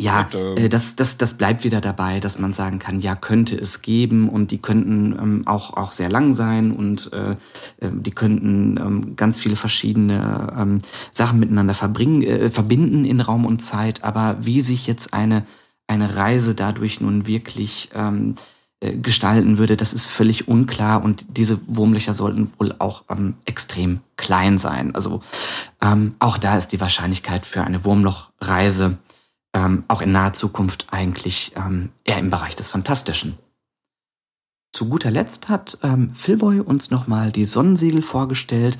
ja, 0.00 0.28
äh, 0.32 0.68
das, 0.68 0.96
das, 0.96 1.18
das 1.18 1.34
bleibt 1.34 1.62
wieder 1.62 1.80
dabei, 1.80 2.18
dass 2.18 2.38
man 2.40 2.52
sagen 2.52 2.80
kann, 2.80 3.00
ja, 3.00 3.14
könnte 3.14 3.56
es 3.56 3.80
geben 3.80 4.28
und 4.28 4.50
die 4.50 4.58
könnten 4.58 5.12
ähm, 5.12 5.42
auch, 5.46 5.74
auch 5.74 5.92
sehr 5.92 6.08
lang 6.08 6.32
sein 6.32 6.72
und 6.72 7.12
äh, 7.12 7.32
äh, 7.32 7.90
die 7.92 8.10
könnten 8.10 8.76
ähm, 8.76 9.16
ganz 9.16 9.38
viele 9.38 9.54
verschiedene 9.54 10.52
ähm, 10.58 10.78
Sachen 11.12 11.38
miteinander 11.38 11.74
verbringen, 11.74 12.22
äh, 12.22 12.50
verbinden 12.50 13.04
in 13.04 13.20
Raum 13.20 13.46
und 13.46 13.60
Zeit. 13.60 14.02
Aber 14.02 14.36
wie 14.40 14.62
sich 14.62 14.88
jetzt 14.88 15.14
eine, 15.14 15.46
eine 15.86 16.16
Reise 16.16 16.56
dadurch 16.56 17.00
nun 17.00 17.28
wirklich 17.28 17.90
ähm, 17.94 18.34
äh, 18.80 18.96
gestalten 18.96 19.58
würde, 19.58 19.76
das 19.76 19.92
ist 19.92 20.06
völlig 20.06 20.48
unklar 20.48 21.04
und 21.04 21.24
diese 21.36 21.60
Wurmlöcher 21.68 22.14
sollten 22.14 22.52
wohl 22.58 22.74
auch 22.80 23.04
ähm, 23.08 23.34
extrem 23.44 24.00
klein 24.16 24.58
sein. 24.58 24.92
Also 24.96 25.20
ähm, 25.80 26.16
auch 26.18 26.36
da 26.36 26.58
ist 26.58 26.72
die 26.72 26.80
Wahrscheinlichkeit 26.80 27.46
für 27.46 27.62
eine 27.62 27.84
Wurmlochreise 27.84 28.98
ähm, 29.54 29.84
auch 29.88 30.02
in 30.02 30.12
naher 30.12 30.34
Zukunft 30.34 30.88
eigentlich 30.90 31.52
ähm, 31.56 31.90
eher 32.04 32.18
im 32.18 32.30
Bereich 32.30 32.56
des 32.56 32.68
Fantastischen. 32.68 33.38
Zu 34.72 34.88
guter 34.88 35.10
Letzt 35.10 35.48
hat 35.48 35.78
ähm, 35.82 36.12
Philboy 36.12 36.60
uns 36.60 36.90
nochmal 36.90 37.30
die 37.30 37.46
Sonnensegel 37.46 38.02
vorgestellt. 38.02 38.76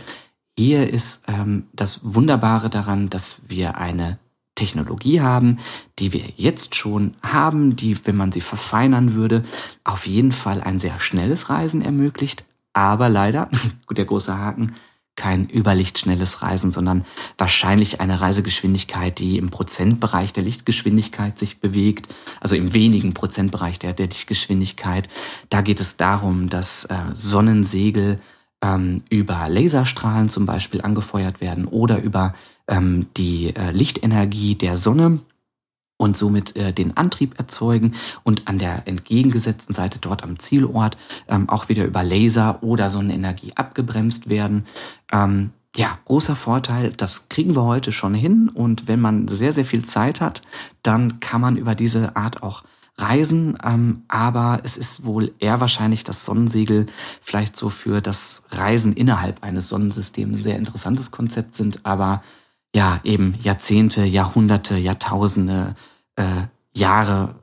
Hier 0.58 0.92
ist 0.92 1.22
ähm, 1.28 1.68
das 1.72 2.00
Wunderbare 2.02 2.68
daran, 2.68 3.10
dass 3.10 3.42
wir 3.46 3.78
eine 3.78 4.18
Technologie 4.56 5.20
haben, 5.20 5.58
die 5.98 6.12
wir 6.12 6.24
jetzt 6.36 6.74
schon 6.74 7.14
haben, 7.22 7.76
die, 7.76 8.06
wenn 8.06 8.16
man 8.16 8.32
sie 8.32 8.40
verfeinern 8.40 9.14
würde, 9.14 9.44
auf 9.84 10.06
jeden 10.06 10.32
Fall 10.32 10.60
ein 10.60 10.78
sehr 10.78 10.98
schnelles 11.00 11.48
Reisen 11.48 11.82
ermöglicht. 11.82 12.44
Aber 12.72 13.08
leider, 13.08 13.48
der 13.90 14.04
große 14.04 14.36
Haken, 14.36 14.74
kein 15.16 15.48
überlichtschnelles 15.48 16.42
Reisen, 16.42 16.72
sondern 16.72 17.04
wahrscheinlich 17.38 18.00
eine 18.00 18.20
Reisegeschwindigkeit, 18.20 19.18
die 19.18 19.38
im 19.38 19.50
Prozentbereich 19.50 20.32
der 20.32 20.42
Lichtgeschwindigkeit 20.42 21.38
sich 21.38 21.60
bewegt, 21.60 22.08
also 22.40 22.56
im 22.56 22.74
wenigen 22.74 23.14
Prozentbereich 23.14 23.78
der, 23.78 23.92
der 23.92 24.08
Lichtgeschwindigkeit. 24.08 25.08
Da 25.50 25.60
geht 25.60 25.80
es 25.80 25.96
darum, 25.96 26.48
dass 26.48 26.84
äh, 26.86 26.96
Sonnensegel 27.14 28.18
ähm, 28.62 29.02
über 29.10 29.48
Laserstrahlen 29.48 30.28
zum 30.28 30.46
Beispiel 30.46 30.80
angefeuert 30.80 31.40
werden 31.40 31.66
oder 31.66 32.02
über 32.02 32.34
ähm, 32.66 33.06
die 33.16 33.54
äh, 33.54 33.70
Lichtenergie 33.70 34.54
der 34.56 34.76
Sonne 34.76 35.20
und 35.96 36.16
somit 36.16 36.56
äh, 36.56 36.72
den 36.72 36.96
Antrieb 36.96 37.38
erzeugen 37.38 37.94
und 38.24 38.48
an 38.48 38.58
der 38.58 38.86
entgegengesetzten 38.86 39.74
Seite 39.74 39.98
dort 40.00 40.22
am 40.22 40.38
Zielort 40.38 40.96
ähm, 41.28 41.48
auch 41.48 41.68
wieder 41.68 41.84
über 41.84 42.02
Laser 42.02 42.62
oder 42.62 42.90
Sonnenenergie 42.90 43.52
abgebremst 43.54 44.28
werden. 44.28 44.66
Ähm, 45.12 45.50
ja, 45.76 45.98
großer 46.04 46.36
Vorteil, 46.36 46.92
das 46.92 47.28
kriegen 47.28 47.56
wir 47.56 47.64
heute 47.64 47.90
schon 47.90 48.14
hin 48.14 48.48
und 48.48 48.86
wenn 48.86 49.00
man 49.00 49.26
sehr, 49.28 49.52
sehr 49.52 49.64
viel 49.64 49.84
Zeit 49.84 50.20
hat, 50.20 50.42
dann 50.82 51.18
kann 51.20 51.40
man 51.40 51.56
über 51.56 51.74
diese 51.74 52.14
Art 52.16 52.42
auch 52.42 52.62
reisen, 52.96 53.58
ähm, 53.64 54.04
aber 54.06 54.58
es 54.62 54.76
ist 54.76 55.04
wohl 55.04 55.32
eher 55.40 55.60
wahrscheinlich, 55.60 56.04
dass 56.04 56.24
Sonnensegel 56.24 56.86
vielleicht 57.20 57.56
so 57.56 57.70
für 57.70 58.00
das 58.00 58.44
Reisen 58.50 58.92
innerhalb 58.92 59.42
eines 59.42 59.68
Sonnensystems 59.68 60.36
ein 60.38 60.42
sehr 60.42 60.56
interessantes 60.56 61.10
Konzept 61.10 61.56
sind, 61.56 61.84
aber 61.84 62.22
ja, 62.74 63.00
eben 63.04 63.36
Jahrzehnte, 63.40 64.04
Jahrhunderte, 64.04 64.76
Jahrtausende, 64.76 65.76
äh, 66.16 66.42
Jahre 66.74 67.36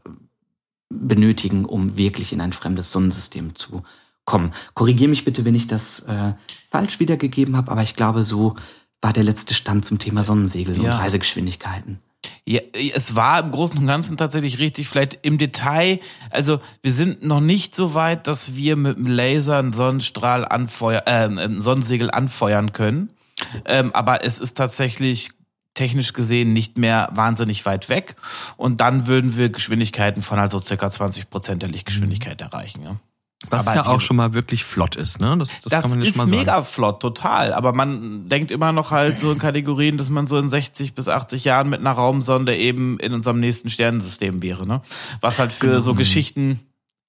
benötigen, 0.89 1.65
um 1.65 1.95
wirklich 1.95 2.33
in 2.33 2.41
ein 2.41 2.51
fremdes 2.51 2.91
Sonnensystem 2.91 3.55
zu 3.55 3.83
kommen. 4.25 4.53
Korrigiere 4.73 5.09
mich 5.09 5.23
bitte, 5.23 5.45
wenn 5.45 5.55
ich 5.55 5.67
das 5.67 6.01
äh, 6.01 6.33
falsch 6.69 6.99
wiedergegeben 6.99 7.55
habe, 7.55 7.71
aber 7.71 7.81
ich 7.81 7.95
glaube, 7.95 8.23
so 8.23 8.55
war 9.01 9.13
der 9.13 9.23
letzte 9.23 9.53
Stand 9.53 9.85
zum 9.85 9.99
Thema 9.99 10.23
Sonnensegel 10.23 10.81
ja. 10.81 10.93
und 10.95 11.01
Reisegeschwindigkeiten. 11.01 11.99
Ja, 12.45 12.59
es 12.93 13.15
war 13.15 13.39
im 13.39 13.51
Großen 13.51 13.77
und 13.77 13.87
Ganzen 13.87 14.17
tatsächlich 14.17 14.59
richtig. 14.59 14.87
Vielleicht 14.87 15.19
im 15.23 15.37
Detail, 15.37 15.99
also 16.29 16.59
wir 16.83 16.91
sind 16.91 17.23
noch 17.23 17.39
nicht 17.39 17.73
so 17.73 17.95
weit, 17.95 18.27
dass 18.27 18.55
wir 18.55 18.75
mit 18.75 18.97
dem 18.97 19.07
Laser 19.07 19.57
einen 19.57 19.73
Sonnenstrahl 19.73 20.45
anfeuern, 20.45 21.37
äh, 21.37 21.45
ein 21.45 21.61
Sonnensegel 21.61 22.11
anfeuern 22.11 22.73
können. 22.73 23.09
Ähm, 23.65 23.93
aber 23.93 24.23
es 24.23 24.39
ist 24.39 24.57
tatsächlich 24.57 25.31
technisch 25.73 26.13
gesehen 26.13 26.53
nicht 26.53 26.77
mehr 26.77 27.09
wahnsinnig 27.13 27.65
weit 27.65 27.89
weg. 27.89 28.15
Und 28.57 28.81
dann 28.81 29.07
würden 29.07 29.37
wir 29.37 29.49
Geschwindigkeiten 29.49 30.21
von 30.21 30.39
also 30.39 30.59
circa 30.59 30.91
20 30.91 31.29
Prozent 31.29 31.61
der 31.61 31.69
Lichtgeschwindigkeit 31.69 32.39
mhm. 32.39 32.47
erreichen. 32.47 32.83
Ja. 32.83 32.95
Was 33.49 33.67
aber 33.67 33.77
ja 33.77 33.85
auch 33.87 34.01
schon 34.01 34.17
mal 34.17 34.35
wirklich 34.35 34.63
flott 34.63 34.95
ist, 34.95 35.19
ne? 35.19 35.35
Das, 35.39 35.61
das, 35.61 35.71
das 35.71 35.81
kann 35.81 35.89
man 35.89 36.05
schon 36.05 36.17
mal 36.17 36.27
sagen. 36.27 36.41
ist 36.41 36.45
mega 36.45 36.61
flott, 36.61 37.01
total. 37.01 37.53
Aber 37.53 37.73
man 37.73 38.29
denkt 38.29 38.51
immer 38.51 38.71
noch 38.71 38.91
halt 38.91 39.19
so 39.19 39.31
in 39.31 39.39
Kategorien, 39.39 39.97
dass 39.97 40.09
man 40.09 40.27
so 40.27 40.37
in 40.37 40.47
60 40.47 40.93
bis 40.93 41.07
80 41.07 41.43
Jahren 41.43 41.69
mit 41.69 41.79
einer 41.79 41.91
Raumsonde 41.91 42.55
eben 42.55 42.99
in 42.99 43.13
unserem 43.13 43.39
nächsten 43.39 43.71
Sternensystem 43.71 44.43
wäre, 44.43 44.67
ne? 44.67 44.81
Was 45.21 45.39
halt 45.39 45.53
für 45.53 45.67
genau. 45.67 45.79
so 45.79 45.95
Geschichten 45.95 46.59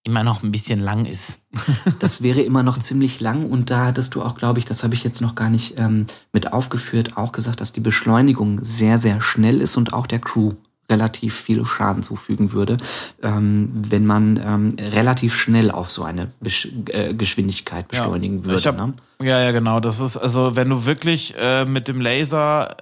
immer 0.04 0.24
noch 0.24 0.42
ein 0.42 0.52
bisschen 0.52 0.80
lang 0.80 1.04
ist. 1.04 1.38
das 2.00 2.22
wäre 2.22 2.40
immer 2.40 2.62
noch 2.62 2.78
ziemlich 2.78 3.20
lang 3.20 3.46
und 3.46 3.70
da 3.70 3.86
hattest 3.86 4.14
du 4.14 4.22
auch, 4.22 4.36
glaube 4.36 4.58
ich, 4.58 4.64
das 4.64 4.82
habe 4.82 4.94
ich 4.94 5.04
jetzt 5.04 5.20
noch 5.20 5.34
gar 5.34 5.50
nicht 5.50 5.78
ähm, 5.78 6.06
mit 6.32 6.52
aufgeführt, 6.52 7.16
auch 7.16 7.32
gesagt, 7.32 7.60
dass 7.60 7.72
die 7.72 7.80
Beschleunigung 7.80 8.60
sehr, 8.64 8.98
sehr 8.98 9.20
schnell 9.20 9.60
ist 9.60 9.76
und 9.76 9.92
auch 9.92 10.06
der 10.06 10.18
Crew 10.18 10.52
relativ 10.90 11.34
viel 11.34 11.64
Schaden 11.64 12.02
zufügen 12.02 12.52
würde, 12.52 12.76
ähm, 13.22 13.70
wenn 13.74 14.04
man 14.04 14.40
ähm, 14.44 14.76
relativ 14.78 15.34
schnell 15.34 15.70
auf 15.70 15.90
so 15.90 16.02
eine 16.02 16.28
Besch 16.40 16.68
äh, 16.88 17.14
Geschwindigkeit 17.14 17.88
beschleunigen 17.88 18.40
ja, 18.40 18.44
würde. 18.44 18.68
Hab, 18.68 18.76
ne? 18.76 18.94
Ja, 19.22 19.40
ja, 19.40 19.52
genau. 19.52 19.80
Das 19.80 20.00
ist 20.00 20.16
also, 20.16 20.56
wenn 20.56 20.68
du 20.68 20.84
wirklich 20.84 21.34
äh, 21.38 21.64
mit 21.64 21.88
dem 21.88 22.00
Laser 22.00 22.76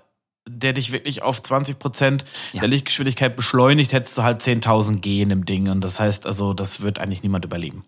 der 0.49 0.73
dich 0.73 0.93
wirklich 0.93 1.23
auf 1.23 1.43
20 1.43 1.79
Prozent 1.79 2.25
ja. 2.53 2.61
der 2.61 2.69
Lichtgeschwindigkeit 2.69 3.37
beschleunigt, 3.37 3.93
hättest 3.93 4.17
du 4.19 4.23
halt 4.23 4.41
10.000 4.41 5.01
G 5.01 5.23
in 5.23 5.29
dem 5.29 5.45
Ding. 5.45 5.69
Und 5.69 5.83
das 5.83 6.01
heißt 6.01 6.27
also, 6.27 6.55
das 6.55 6.83
wird 6.83 6.99
eigentlich 6.99 7.23
niemand 7.23 7.45
überleben. 7.45 7.85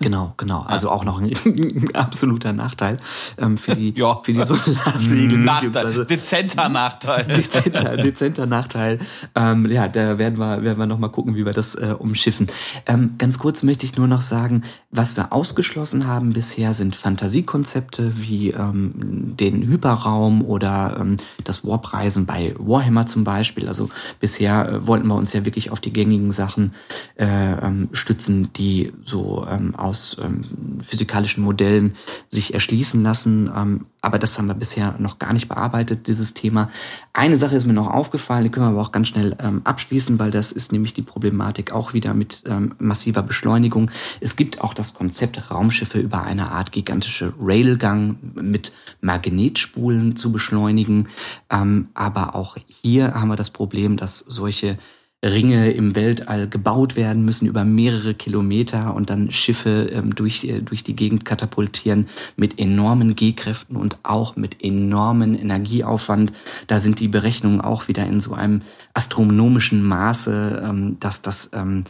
Genau, 0.00 0.34
genau. 0.36 0.62
Also 0.62 0.90
auch 0.90 1.04
noch 1.04 1.20
ein, 1.20 1.90
absoluter 1.94 2.52
Nachteil 2.52 2.98
ähm, 3.38 3.56
für 3.56 3.76
die 3.76 3.94
ja. 3.96 4.20
für 4.22 4.32
die 4.32 4.42
Solarsegel. 4.42 5.38
Nachteil, 5.38 6.04
dezenter 6.04 6.68
Nachteil. 6.68 7.24
Dezenter, 7.40 7.96
dezenter 7.96 8.46
Nachteil. 8.46 8.98
Ähm, 9.34 9.70
ja, 9.70 9.88
da 9.88 10.18
werden 10.18 10.38
wir 10.38 10.62
werden 10.62 10.78
wir 10.78 10.86
noch 10.86 10.98
mal 10.98 11.08
gucken, 11.08 11.36
wie 11.36 11.44
wir 11.44 11.52
das 11.52 11.74
äh, 11.74 11.94
umschiffen. 11.98 12.48
Ähm, 12.86 13.14
ganz 13.18 13.38
kurz 13.38 13.62
möchte 13.62 13.86
ich 13.86 13.96
nur 13.96 14.08
noch 14.08 14.22
sagen, 14.22 14.62
was 14.90 15.16
wir 15.16 15.32
ausgeschlossen 15.32 16.06
haben 16.06 16.32
bisher 16.32 16.74
sind 16.74 16.96
Fantasiekonzepte 16.96 18.12
wie 18.16 18.50
ähm, 18.50 19.36
den 19.38 19.62
Hyperraum 19.62 20.44
oder 20.44 20.96
ähm, 21.00 21.16
das 21.44 21.66
Warpreisen 21.66 22.26
bei 22.26 22.54
Warhammer 22.58 23.06
zum 23.06 23.24
Beispiel. 23.24 23.68
Also 23.68 23.90
bisher 24.18 24.68
äh, 24.68 24.86
wollten 24.86 25.06
wir 25.06 25.16
uns 25.16 25.32
ja 25.32 25.44
wirklich 25.44 25.70
auf 25.70 25.80
die 25.80 25.92
gängigen 25.92 26.32
Sachen 26.32 26.72
äh, 27.16 27.26
ähm, 27.26 27.88
stützen, 27.92 28.52
die 28.54 28.92
so 29.02 29.46
ähm, 29.60 29.74
aus 29.74 30.16
ähm, 30.22 30.80
physikalischen 30.82 31.44
Modellen 31.44 31.96
sich 32.28 32.54
erschließen 32.54 33.02
lassen. 33.02 33.50
Ähm, 33.54 33.86
aber 34.02 34.18
das 34.18 34.38
haben 34.38 34.46
wir 34.46 34.54
bisher 34.54 34.94
noch 34.98 35.18
gar 35.18 35.32
nicht 35.32 35.48
bearbeitet, 35.48 36.06
dieses 36.06 36.32
Thema. 36.32 36.70
Eine 37.12 37.36
Sache 37.36 37.54
ist 37.54 37.66
mir 37.66 37.74
noch 37.74 37.88
aufgefallen, 37.88 38.44
die 38.44 38.50
können 38.50 38.66
wir 38.66 38.70
aber 38.70 38.80
auch 38.80 38.92
ganz 38.92 39.08
schnell 39.08 39.36
ähm, 39.42 39.60
abschließen, 39.64 40.18
weil 40.18 40.30
das 40.30 40.52
ist 40.52 40.72
nämlich 40.72 40.94
die 40.94 41.02
Problematik 41.02 41.72
auch 41.72 41.92
wieder 41.92 42.14
mit 42.14 42.42
ähm, 42.46 42.74
massiver 42.78 43.22
Beschleunigung. 43.22 43.90
Es 44.20 44.36
gibt 44.36 44.62
auch 44.62 44.72
das 44.72 44.94
Konzept, 44.94 45.50
Raumschiffe 45.50 45.98
über 45.98 46.22
eine 46.22 46.50
Art 46.50 46.72
gigantische 46.72 47.34
Railgang 47.38 48.16
mit 48.34 48.72
Magnetspulen 49.02 50.16
zu 50.16 50.32
beschleunigen. 50.32 51.08
Ähm, 51.50 51.88
aber 51.94 52.34
auch 52.34 52.56
hier 52.82 53.14
haben 53.14 53.28
wir 53.28 53.36
das 53.36 53.50
Problem, 53.50 53.96
dass 53.96 54.18
solche 54.18 54.78
Ringe 55.22 55.70
im 55.72 55.94
Weltall 55.94 56.48
gebaut 56.48 56.96
werden 56.96 57.24
müssen 57.24 57.46
über 57.46 57.64
mehrere 57.64 58.14
Kilometer 58.14 58.94
und 58.94 59.10
dann 59.10 59.30
Schiffe 59.30 59.90
ähm, 59.92 60.14
durch, 60.14 60.44
äh, 60.44 60.60
durch 60.60 60.82
die 60.82 60.96
Gegend 60.96 61.26
katapultieren 61.26 62.08
mit 62.36 62.58
enormen 62.58 63.16
G-Kräften 63.16 63.76
und 63.76 63.98
auch 64.02 64.36
mit 64.36 64.64
enormen 64.64 65.38
Energieaufwand. 65.38 66.32
Da 66.68 66.80
sind 66.80 67.00
die 67.00 67.08
Berechnungen 67.08 67.60
auch 67.60 67.88
wieder 67.88 68.06
in 68.06 68.20
so 68.20 68.32
einem 68.32 68.62
astronomischen 68.94 69.84
Maße, 69.84 70.62
ähm, 70.64 70.96
dass 71.00 71.20
das 71.20 71.50
ähm, 71.52 71.84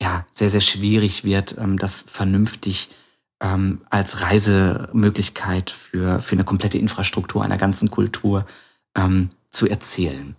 ja 0.00 0.24
sehr, 0.32 0.50
sehr 0.50 0.60
schwierig 0.60 1.24
wird, 1.24 1.56
ähm, 1.58 1.78
das 1.78 2.04
vernünftig 2.06 2.90
ähm, 3.40 3.80
als 3.90 4.20
Reisemöglichkeit 4.20 5.70
für, 5.70 6.20
für 6.20 6.36
eine 6.36 6.44
komplette 6.44 6.78
Infrastruktur 6.78 7.42
einer 7.42 7.58
ganzen 7.58 7.90
Kultur 7.90 8.46
ähm, 8.96 9.30
zu 9.50 9.66
erzählen. 9.66 10.36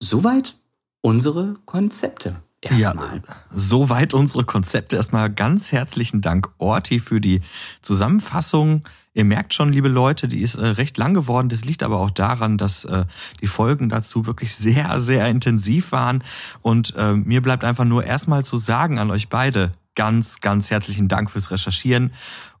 Soweit 0.00 0.56
unsere 1.04 1.54
Konzepte. 1.66 2.36
Erstmal. 2.62 3.16
Ja, 3.16 3.34
soweit 3.54 4.14
unsere 4.14 4.44
Konzepte. 4.44 4.96
Erstmal 4.96 5.30
ganz 5.30 5.70
herzlichen 5.70 6.22
Dank, 6.22 6.48
Orti, 6.56 6.98
für 6.98 7.20
die 7.20 7.42
Zusammenfassung. 7.82 8.84
Ihr 9.12 9.26
merkt 9.26 9.52
schon, 9.52 9.70
liebe 9.70 9.88
Leute, 9.88 10.28
die 10.28 10.40
ist 10.40 10.54
äh, 10.54 10.64
recht 10.66 10.96
lang 10.96 11.12
geworden. 11.12 11.50
Das 11.50 11.66
liegt 11.66 11.82
aber 11.82 11.98
auch 11.98 12.10
daran, 12.10 12.56
dass 12.56 12.86
äh, 12.86 13.04
die 13.42 13.46
Folgen 13.46 13.90
dazu 13.90 14.24
wirklich 14.24 14.54
sehr, 14.54 14.98
sehr 15.02 15.28
intensiv 15.28 15.92
waren. 15.92 16.24
Und 16.62 16.94
äh, 16.96 17.12
mir 17.12 17.42
bleibt 17.42 17.64
einfach 17.64 17.84
nur 17.84 18.04
erstmal 18.04 18.46
zu 18.46 18.56
sagen 18.56 18.98
an 18.98 19.10
euch 19.10 19.28
beide, 19.28 19.74
ganz, 19.94 20.40
ganz 20.40 20.70
herzlichen 20.70 21.08
Dank 21.08 21.30
fürs 21.30 21.50
Recherchieren 21.50 22.12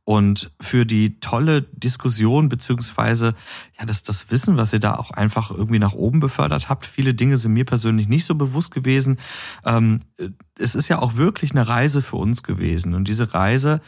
und 0.04 0.50
für 0.60 0.84
die 0.84 1.18
tolle 1.20 1.62
Diskussion 1.62 2.48
beziehungsweise 2.48 3.34
ja 3.78 3.86
das 3.86 4.02
das 4.02 4.30
Wissen, 4.30 4.58
was 4.58 4.72
ihr 4.72 4.80
da 4.80 4.96
auch 4.96 5.10
einfach 5.10 5.50
irgendwie 5.50 5.78
nach 5.78 5.94
oben 5.94 6.20
befördert 6.20 6.68
habt. 6.68 6.84
Viele 6.84 7.14
Dinge 7.14 7.36
sind 7.38 7.54
mir 7.54 7.64
persönlich 7.64 8.06
nicht 8.06 8.26
so 8.26 8.34
bewusst 8.34 8.70
gewesen. 8.70 9.18
Ähm, 9.64 10.00
es 10.58 10.74
ist 10.74 10.88
ja 10.88 10.98
auch 11.00 11.16
wirklich 11.16 11.52
eine 11.52 11.66
Reise 11.66 12.02
für 12.02 12.16
uns 12.16 12.42
gewesen 12.42 12.94
und 12.94 13.08
diese 13.08 13.32
Reise 13.32 13.80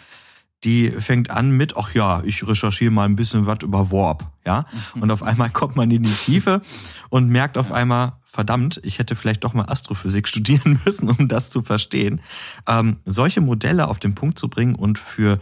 die 0.64 0.90
fängt 0.90 1.30
an 1.30 1.50
mit, 1.50 1.76
ach 1.76 1.94
ja, 1.94 2.22
ich 2.24 2.46
recherchiere 2.46 2.90
mal 2.90 3.04
ein 3.04 3.14
bisschen 3.14 3.46
was 3.46 3.58
über 3.62 3.92
Warp, 3.92 4.26
ja. 4.44 4.64
Und 4.94 5.10
auf 5.10 5.22
einmal 5.22 5.50
kommt 5.50 5.76
man 5.76 5.90
in 5.90 6.02
die 6.02 6.12
Tiefe 6.12 6.60
und 7.08 7.28
merkt 7.28 7.58
auf 7.58 7.70
einmal, 7.70 8.14
verdammt, 8.36 8.80
ich 8.84 9.00
hätte 9.00 9.16
vielleicht 9.16 9.42
doch 9.42 9.54
mal 9.54 9.64
Astrophysik 9.64 10.28
studieren 10.32 10.80
müssen, 10.84 11.10
um 11.10 11.26
das 11.26 11.50
zu 11.50 11.62
verstehen. 11.62 12.20
Ähm, 12.68 12.98
solche 13.04 13.40
Modelle 13.40 13.88
auf 13.88 13.98
den 13.98 14.14
Punkt 14.14 14.38
zu 14.38 14.48
bringen 14.48 14.76
und 14.76 14.98
für 14.98 15.40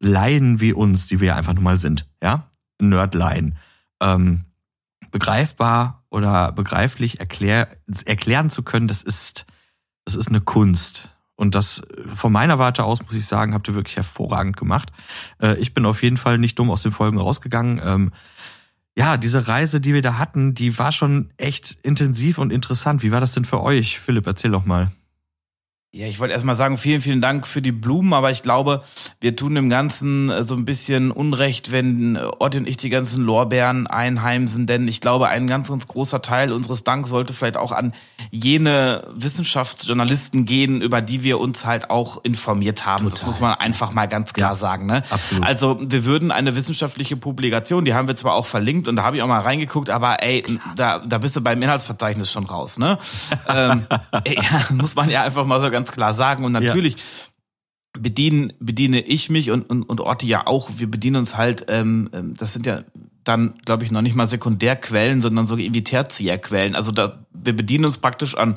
Laien 0.00 0.60
wie 0.60 0.72
uns, 0.72 1.06
die 1.06 1.20
wir 1.20 1.36
einfach 1.36 1.52
nur 1.52 1.62
mal 1.62 1.76
sind, 1.76 2.06
ja, 2.22 2.50
Nerdlaien, 2.80 3.58
ähm, 4.00 4.44
begreifbar 5.10 6.04
oder 6.10 6.52
begreiflich 6.52 7.20
erklär, 7.20 7.68
erklären 8.04 8.50
zu 8.50 8.62
können, 8.62 8.88
das 8.88 9.02
ist, 9.02 9.46
das 10.04 10.14
ist 10.14 10.28
eine 10.28 10.40
Kunst. 10.40 11.10
Und 11.34 11.54
das 11.54 11.82
von 12.14 12.32
meiner 12.32 12.58
Warte 12.58 12.84
aus, 12.84 13.02
muss 13.02 13.14
ich 13.14 13.26
sagen, 13.26 13.52
habt 13.52 13.68
ihr 13.68 13.74
wirklich 13.74 13.96
hervorragend 13.96 14.56
gemacht. 14.56 14.90
Äh, 15.40 15.58
ich 15.58 15.74
bin 15.74 15.84
auf 15.84 16.02
jeden 16.02 16.16
Fall 16.16 16.38
nicht 16.38 16.58
dumm 16.58 16.70
aus 16.70 16.82
den 16.82 16.92
Folgen 16.92 17.18
rausgegangen. 17.18 18.10
Ja, 18.98 19.18
diese 19.18 19.46
Reise, 19.46 19.80
die 19.80 19.92
wir 19.92 20.00
da 20.00 20.18
hatten, 20.18 20.54
die 20.54 20.78
war 20.78 20.90
schon 20.90 21.30
echt 21.36 21.76
intensiv 21.82 22.38
und 22.38 22.50
interessant. 22.50 23.02
Wie 23.02 23.12
war 23.12 23.20
das 23.20 23.32
denn 23.32 23.44
für 23.44 23.62
euch? 23.62 24.00
Philipp, 24.00 24.26
erzähl 24.26 24.50
doch 24.50 24.64
mal. 24.64 24.90
Ja, 25.96 26.06
ich 26.06 26.20
wollte 26.20 26.34
erstmal 26.34 26.54
sagen, 26.54 26.76
vielen, 26.76 27.00
vielen 27.00 27.22
Dank 27.22 27.46
für 27.46 27.62
die 27.62 27.72
Blumen, 27.72 28.12
aber 28.12 28.30
ich 28.30 28.42
glaube, 28.42 28.82
wir 29.18 29.34
tun 29.34 29.54
dem 29.54 29.70
Ganzen 29.70 30.28
äh, 30.28 30.44
so 30.44 30.54
ein 30.54 30.66
bisschen 30.66 31.10
Unrecht, 31.10 31.72
wenn 31.72 32.16
äh, 32.16 32.28
Otti 32.38 32.58
und 32.58 32.68
ich 32.68 32.76
die 32.76 32.90
ganzen 32.90 33.24
Lorbeeren 33.24 33.86
einheimsen, 33.86 34.66
denn 34.66 34.88
ich 34.88 35.00
glaube, 35.00 35.28
ein 35.28 35.46
ganz, 35.46 35.70
ganz 35.70 35.88
großer 35.88 36.20
Teil 36.20 36.52
unseres 36.52 36.84
Danks 36.84 37.08
sollte 37.08 37.32
vielleicht 37.32 37.56
auch 37.56 37.72
an 37.72 37.94
jene 38.30 39.08
Wissenschaftsjournalisten 39.14 40.44
gehen, 40.44 40.82
über 40.82 41.00
die 41.00 41.22
wir 41.22 41.40
uns 41.40 41.64
halt 41.64 41.88
auch 41.88 42.22
informiert 42.22 42.84
haben. 42.84 43.04
Total. 43.04 43.18
Das 43.18 43.24
muss 43.24 43.40
man 43.40 43.54
einfach 43.54 43.92
mal 43.92 44.04
ganz 44.04 44.34
klar 44.34 44.50
ja, 44.50 44.56
sagen. 44.56 44.84
Ne? 44.84 45.02
Absolut. 45.08 45.46
Also 45.46 45.80
wir 45.80 46.04
würden 46.04 46.30
eine 46.30 46.54
wissenschaftliche 46.56 47.16
Publikation, 47.16 47.86
die 47.86 47.94
haben 47.94 48.06
wir 48.06 48.16
zwar 48.16 48.34
auch 48.34 48.44
verlinkt 48.44 48.86
und 48.86 48.96
da 48.96 49.02
habe 49.02 49.16
ich 49.16 49.22
auch 49.22 49.28
mal 49.28 49.40
reingeguckt, 49.40 49.88
aber 49.88 50.22
ey, 50.22 50.44
da, 50.76 50.98
da 50.98 51.16
bist 51.16 51.36
du 51.36 51.40
beim 51.40 51.62
Inhaltsverzeichnis 51.62 52.30
schon 52.30 52.44
raus. 52.44 52.76
Ne? 52.76 52.98
ähm, 53.48 53.86
ja, 54.26 54.74
muss 54.74 54.94
man 54.94 55.08
ja 55.08 55.22
einfach 55.22 55.46
mal 55.46 55.58
so 55.58 55.70
ganz 55.70 55.85
ganz 55.86 55.92
klar 55.92 56.14
sagen. 56.14 56.44
Und 56.44 56.52
natürlich 56.52 56.94
ja. 56.94 58.00
bedienen, 58.00 58.52
bediene 58.58 59.00
ich 59.00 59.30
mich 59.30 59.50
und, 59.50 59.68
und, 59.68 59.82
und 59.84 60.00
Orti 60.00 60.26
ja 60.26 60.46
auch. 60.46 60.70
Wir 60.76 60.90
bedienen 60.90 61.16
uns 61.16 61.36
halt, 61.36 61.66
ähm, 61.68 62.10
ähm 62.12 62.34
das 62.36 62.52
sind 62.52 62.66
ja 62.66 62.82
dann, 63.24 63.54
glaube 63.64 63.84
ich, 63.84 63.90
noch 63.90 64.02
nicht 64.02 64.14
mal 64.14 64.28
Sekundärquellen, 64.28 65.20
sondern 65.20 65.46
so 65.46 65.56
irgendwie 65.56 65.82
Tertiärquellen. 65.82 66.76
Also 66.76 66.92
da, 66.92 67.26
wir 67.32 67.56
bedienen 67.56 67.84
uns 67.84 67.98
praktisch 67.98 68.36
an 68.36 68.56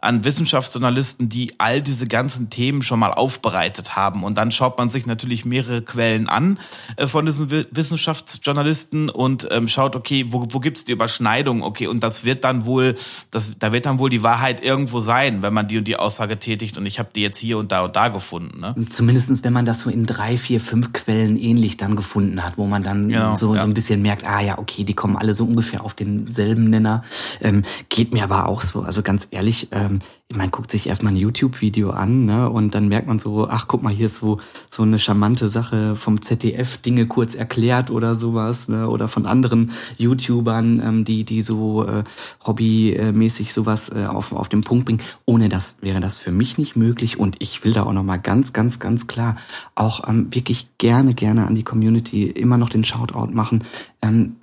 an 0.00 0.24
Wissenschaftsjournalisten, 0.24 1.28
die 1.28 1.54
all 1.58 1.82
diese 1.82 2.06
ganzen 2.06 2.48
Themen 2.48 2.82
schon 2.82 2.98
mal 2.98 3.12
aufbereitet 3.12 3.96
haben. 3.96 4.24
Und 4.24 4.38
dann 4.38 4.50
schaut 4.50 4.78
man 4.78 4.88
sich 4.88 5.06
natürlich 5.06 5.44
mehrere 5.44 5.82
Quellen 5.82 6.28
an 6.28 6.58
äh, 6.96 7.06
von 7.06 7.26
diesen 7.26 7.50
Wissenschaftsjournalisten 7.50 9.10
und 9.10 9.48
ähm, 9.50 9.68
schaut, 9.68 9.96
okay, 9.96 10.26
wo, 10.28 10.46
wo 10.50 10.58
gibt's 10.60 10.84
die 10.84 10.92
Überschneidung? 10.92 11.62
Okay, 11.62 11.86
und 11.86 12.02
das 12.02 12.24
wird 12.24 12.44
dann 12.44 12.64
wohl, 12.64 12.94
das, 13.30 13.58
da 13.58 13.72
wird 13.72 13.86
dann 13.86 13.98
wohl 13.98 14.08
die 14.08 14.22
Wahrheit 14.22 14.62
irgendwo 14.62 15.00
sein, 15.00 15.42
wenn 15.42 15.52
man 15.52 15.68
die 15.68 15.78
und 15.78 15.86
die 15.86 15.96
Aussage 15.96 16.38
tätigt. 16.38 16.78
Und 16.78 16.86
ich 16.86 16.98
habe 16.98 17.10
die 17.14 17.20
jetzt 17.20 17.38
hier 17.38 17.58
und 17.58 17.70
da 17.70 17.84
und 17.84 17.94
da 17.94 18.08
gefunden. 18.08 18.60
Ne? 18.60 18.74
Zumindestens, 18.88 19.44
wenn 19.44 19.52
man 19.52 19.66
das 19.66 19.80
so 19.80 19.90
in 19.90 20.06
drei, 20.06 20.38
vier, 20.38 20.60
fünf 20.60 20.92
Quellen 20.92 21.36
ähnlich 21.36 21.76
dann 21.76 21.96
gefunden 21.96 22.42
hat, 22.42 22.56
wo 22.56 22.66
man 22.66 22.82
dann 22.82 23.08
genau, 23.08 23.36
so, 23.36 23.54
ja. 23.54 23.60
so 23.60 23.66
ein 23.66 23.74
bisschen 23.74 24.00
merkt, 24.00 24.26
ah 24.26 24.40
ja, 24.40 24.58
okay, 24.58 24.84
die 24.84 24.94
kommen 24.94 25.16
alle 25.16 25.34
so 25.34 25.44
ungefähr 25.44 25.84
auf 25.84 25.92
denselben 25.92 26.70
Nenner. 26.70 27.02
Ähm, 27.42 27.64
geht 27.90 28.14
mir 28.14 28.24
aber 28.24 28.48
auch 28.48 28.62
so, 28.62 28.80
also 28.82 29.02
ganz 29.02 29.28
ehrlich, 29.30 29.68
ähm, 29.72 29.89
ähm, 29.90 30.00
man 30.32 30.50
guckt 30.50 30.70
sich 30.70 30.86
erstmal 30.86 31.12
ein 31.12 31.16
YouTube-Video 31.16 31.90
an, 31.90 32.24
ne, 32.24 32.48
und 32.48 32.74
dann 32.74 32.88
merkt 32.88 33.08
man 33.08 33.18
so, 33.18 33.48
ach 33.48 33.66
guck 33.66 33.82
mal, 33.82 33.92
hier 33.92 34.06
ist 34.06 34.16
so 34.16 34.38
so 34.68 34.84
eine 34.84 34.98
charmante 34.98 35.48
Sache 35.48 35.96
vom 35.96 36.22
ZDF, 36.22 36.78
Dinge 36.78 37.06
kurz 37.06 37.34
erklärt 37.34 37.90
oder 37.90 38.14
sowas, 38.14 38.68
ne, 38.68 38.88
oder 38.88 39.08
von 39.08 39.26
anderen 39.26 39.72
YouTubern, 39.98 40.80
ähm, 40.80 41.04
die 41.04 41.24
die 41.24 41.42
so 41.42 41.84
äh, 41.84 42.04
hobbymäßig 42.46 43.52
sowas 43.52 43.90
äh, 43.90 44.06
auf 44.06 44.32
auf 44.32 44.48
den 44.48 44.60
Punkt 44.60 44.86
bringen. 44.86 45.02
Ohne 45.26 45.48
das 45.48 45.78
wäre 45.80 46.00
das 46.00 46.18
für 46.18 46.32
mich 46.32 46.58
nicht 46.58 46.76
möglich 46.76 47.18
und 47.18 47.36
ich 47.40 47.64
will 47.64 47.72
da 47.72 47.82
auch 47.82 47.92
noch 47.92 48.04
mal 48.04 48.18
ganz 48.18 48.52
ganz 48.52 48.78
ganz 48.78 49.06
klar 49.06 49.36
auch 49.74 50.08
ähm, 50.08 50.32
wirklich 50.32 50.68
gerne 50.78 51.14
gerne 51.14 51.46
an 51.46 51.54
die 51.54 51.64
Community 51.64 52.26
immer 52.26 52.58
noch 52.58 52.68
den 52.68 52.84
Shoutout 52.84 53.32
machen. 53.32 53.64
Ähm, 54.02 54.36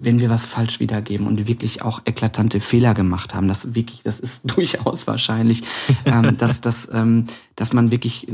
wenn 0.00 0.20
wir 0.20 0.30
was 0.30 0.44
falsch 0.44 0.80
wiedergeben 0.80 1.26
und 1.26 1.46
wirklich 1.46 1.82
auch 1.82 2.02
eklatante 2.04 2.60
Fehler 2.60 2.94
gemacht 2.94 3.34
haben, 3.34 3.48
das 3.48 3.74
wirklich, 3.74 4.02
das 4.02 4.20
ist 4.20 4.42
durchaus 4.56 5.06
wahrscheinlich, 5.06 5.62
ähm, 6.04 6.36
dass, 6.38 6.60
dass, 6.60 6.88
ähm, 6.92 7.26
dass 7.56 7.72
man 7.72 7.90
wirklich 7.90 8.28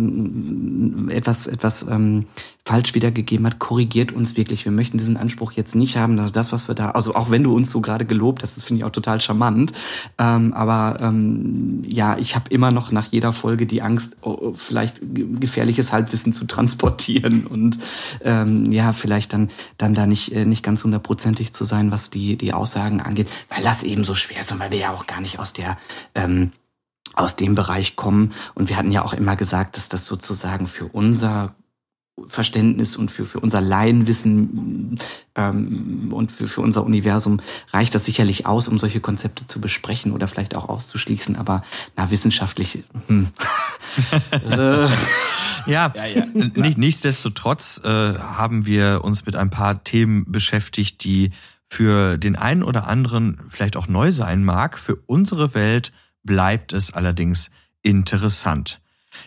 etwas, 1.08 1.46
etwas 1.46 1.86
ähm, 1.88 2.26
falsch 2.64 2.94
wiedergegeben 2.94 3.46
hat, 3.46 3.58
korrigiert 3.58 4.12
uns 4.12 4.36
wirklich. 4.36 4.64
Wir 4.64 4.72
möchten 4.72 4.98
diesen 4.98 5.16
Anspruch 5.16 5.52
jetzt 5.52 5.74
nicht 5.74 5.96
haben, 5.96 6.16
dass 6.16 6.32
das, 6.32 6.52
was 6.52 6.68
wir 6.68 6.74
da, 6.74 6.90
also 6.90 7.14
auch 7.14 7.30
wenn 7.30 7.42
du 7.44 7.54
uns 7.54 7.70
so 7.70 7.80
gerade 7.80 8.04
gelobt 8.04 8.42
hast, 8.42 8.56
das 8.56 8.64
finde 8.64 8.80
ich 8.80 8.84
auch 8.84 8.92
total 8.92 9.20
charmant, 9.20 9.72
ähm, 10.18 10.52
aber 10.52 10.98
ähm, 11.00 11.82
ja, 11.86 12.18
ich 12.18 12.34
habe 12.34 12.50
immer 12.50 12.70
noch 12.72 12.92
nach 12.92 13.08
jeder 13.10 13.32
Folge 13.32 13.66
die 13.66 13.82
Angst, 13.82 14.16
oh, 14.22 14.52
vielleicht 14.54 15.00
gefährliches 15.02 15.92
Halbwissen 15.92 16.32
zu 16.32 16.44
transportieren 16.44 17.46
und 17.46 17.78
ähm, 18.24 18.70
ja, 18.72 18.92
vielleicht 18.92 19.32
dann, 19.32 19.48
dann 19.78 19.94
da 19.94 20.06
nicht, 20.06 20.32
äh, 20.32 20.44
nicht 20.44 20.62
ganz 20.62 20.82
hundertprozentig 20.84 21.52
zu 21.52 21.64
sein, 21.64 21.90
was 21.90 22.10
die, 22.10 22.36
die 22.36 22.52
Aussagen 22.52 23.00
angeht, 23.00 23.28
weil 23.48 23.62
das 23.62 23.82
eben 23.84 24.04
so 24.04 24.14
schwer 24.14 24.40
ist 24.40 24.52
und 24.52 24.60
weil 24.60 24.70
wir 24.70 24.78
ja 24.78 24.92
auch 24.92 25.06
gar 25.06 25.20
nicht 25.20 25.38
aus 25.38 25.52
der 25.52 25.76
ähm, 26.14 26.52
aus 27.14 27.36
dem 27.36 27.54
Bereich 27.54 27.96
kommen. 27.96 28.32
Und 28.54 28.68
wir 28.68 28.76
hatten 28.76 28.92
ja 28.92 29.02
auch 29.02 29.12
immer 29.12 29.36
gesagt, 29.36 29.76
dass 29.76 29.88
das 29.88 30.06
sozusagen 30.06 30.66
für 30.66 30.86
unser 30.86 31.54
Verständnis 32.26 32.94
und 32.94 33.10
für, 33.10 33.24
für 33.24 33.40
unser 33.40 33.60
Laienwissen 33.60 34.98
ähm, 35.34 36.12
und 36.12 36.30
für, 36.30 36.46
für 36.46 36.60
unser 36.60 36.84
Universum 36.84 37.40
reicht 37.72 37.94
das 37.94 38.04
sicherlich 38.04 38.44
aus, 38.44 38.68
um 38.68 38.78
solche 38.78 39.00
Konzepte 39.00 39.46
zu 39.46 39.60
besprechen 39.60 40.12
oder 40.12 40.28
vielleicht 40.28 40.54
auch 40.54 40.68
auszuschließen, 40.68 41.36
aber 41.36 41.62
na, 41.96 42.10
wissenschaftlich. 42.10 42.84
Hm. 43.06 43.28
äh. 44.50 44.88
Ja, 45.66 45.92
ja, 45.94 46.06
ja. 46.06 46.26
Nicht, 46.26 46.76
nichtsdestotrotz 46.76 47.80
äh, 47.84 47.88
haben 47.88 48.66
wir 48.66 49.02
uns 49.04 49.26
mit 49.26 49.36
ein 49.36 49.50
paar 49.50 49.84
Themen 49.84 50.30
beschäftigt, 50.30 51.04
die 51.04 51.30
für 51.68 52.18
den 52.18 52.36
einen 52.36 52.62
oder 52.62 52.86
anderen 52.86 53.40
vielleicht 53.48 53.76
auch 53.76 53.88
neu 53.88 54.12
sein 54.12 54.44
mag. 54.44 54.78
Für 54.78 54.96
unsere 55.06 55.54
Welt 55.54 55.92
bleibt 56.22 56.72
es 56.72 56.92
allerdings 56.92 57.50
interessant. 57.82 58.80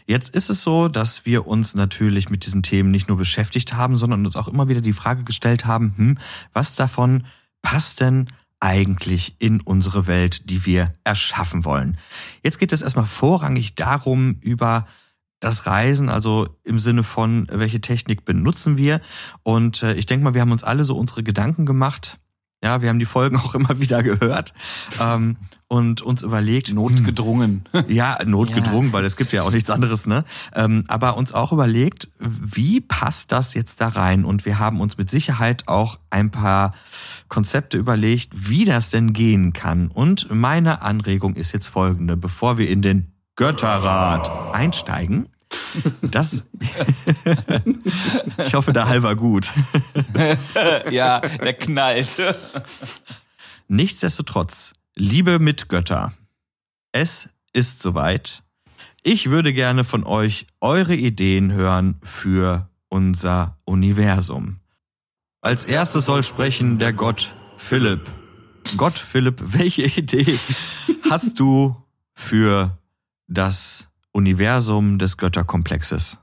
Jetzt 0.06 0.34
ist 0.34 0.50
es 0.50 0.64
so, 0.64 0.88
dass 0.88 1.26
wir 1.26 1.48
uns 1.48 1.76
natürlich 1.76 2.30
mit 2.30 2.46
diesen 2.46 2.64
Themen 2.64 2.92
nicht 2.92 3.08
nur 3.08 3.18
beschäftigt 3.18 3.74
haben, 3.74 3.96
sondern 3.96 4.26
uns 4.26 4.36
auch 4.36 4.48
immer 4.48 4.68
wieder 4.68 4.82
die 4.82 4.94
Frage 4.94 5.24
gestellt 5.24 5.66
haben, 5.66 5.94
hm, 5.96 6.18
was 6.54 6.76
davon 6.76 7.26
passt 7.62 8.00
denn 8.00 8.28
eigentlich 8.60 9.36
in 9.40 9.62
unsere 9.62 10.08
Welt, 10.08 10.50
die 10.50 10.66
wir 10.66 10.94
erschaffen 11.04 11.66
wollen? 11.66 11.98
Jetzt 12.44 12.60
geht 12.60 12.74
es 12.74 12.82
erstmal 12.82 13.06
vorrangig 13.06 13.76
darum, 13.76 14.38
über 14.42 14.88
das 15.40 15.66
Reisen, 15.66 16.10
also 16.10 16.48
im 16.64 16.80
Sinne 16.80 17.04
von, 17.04 17.48
welche 17.52 17.82
Technik 17.82 18.26
benutzen 18.26 18.78
wir. 18.78 19.02
Und 19.44 19.84
äh, 19.84 19.94
ich 19.94 20.06
denke 20.06 20.24
mal, 20.24 20.34
wir 20.34 20.42
haben 20.42 20.52
uns 20.52 20.64
alle 20.64 20.84
so 20.84 20.98
unsere 20.98 21.24
Gedanken 21.24 21.66
gemacht. 21.66 22.18
Ja, 22.66 22.82
wir 22.82 22.90
haben 22.90 22.98
die 22.98 23.06
Folgen 23.06 23.38
auch 23.44 23.54
immer 23.54 23.80
wieder 23.80 24.02
gehört 24.02 24.52
ähm, 25.00 25.38
und 25.68 26.02
uns 26.02 26.24
überlegt. 26.24 26.74
Notgedrungen. 26.74 27.64
Hm, 27.72 27.86
ja, 27.90 28.18
notgedrungen, 28.26 28.88
ja. 28.88 28.94
weil 28.94 29.06
es 29.06 29.18
gibt 29.18 29.34
ja 29.34 29.44
auch 29.44 29.52
nichts 29.52 29.70
anderes, 29.70 30.08
ne? 30.08 30.26
Ähm, 30.56 30.84
aber 30.88 31.16
uns 31.16 31.32
auch 31.32 31.52
überlegt, 31.52 32.08
wie 32.20 32.82
passt 32.82 33.32
das 33.32 33.54
jetzt 33.54 33.82
da 33.82 33.90
rein? 33.90 34.26
Und 34.26 34.46
wir 34.46 34.58
haben 34.58 34.82
uns 34.82 34.98
mit 34.98 35.12
Sicherheit 35.12 35.68
auch 35.68 36.00
ein 36.10 36.32
paar 36.32 36.74
Konzepte 37.28 37.78
überlegt, 37.78 38.32
wie 38.34 38.66
das 38.66 38.90
denn 38.90 39.14
gehen 39.14 39.54
kann. 39.54 39.90
Und 39.90 40.28
meine 40.32 40.82
Anregung 40.82 41.36
ist 41.36 41.52
jetzt 41.52 41.68
folgende, 41.68 42.18
bevor 42.18 42.58
wir 42.58 42.68
in 42.68 42.82
den 42.82 43.12
Götterrat 43.36 44.56
einsteigen. 44.56 45.30
Das. 46.02 46.46
ich 48.46 48.54
hoffe, 48.54 48.74
der 48.74 48.88
Hall 48.88 49.04
war 49.04 49.16
gut. 49.16 49.52
ja, 50.90 51.20
der 51.20 51.54
knallt. 51.54 52.18
Nichtsdestotrotz, 53.68 54.74
liebe 54.96 55.40
Mitgötter, 55.40 56.14
es 56.92 57.30
ist 57.54 57.82
soweit. 57.82 58.44
Ich 59.04 59.30
würde 59.30 59.54
gerne 59.54 59.84
von 59.84 60.04
euch 60.04 60.48
eure 60.62 60.96
Ideen 60.96 61.52
hören 61.52 62.00
für 62.04 62.70
unser 62.90 63.58
Universum. 63.66 64.60
Als 65.42 65.64
erstes 65.64 66.06
soll 66.06 66.24
sprechen 66.24 66.80
der 66.80 66.94
Gott 66.94 67.36
Philipp. 67.58 68.10
Gott 68.78 68.98
Philipp, 68.98 69.42
welche 69.44 69.84
Idee 69.84 70.40
hast 71.10 71.40
du 71.40 71.76
für 72.14 72.78
das 73.28 73.85
Universum 74.16 74.98
des 74.98 75.18
Götterkomplexes. 75.18 76.20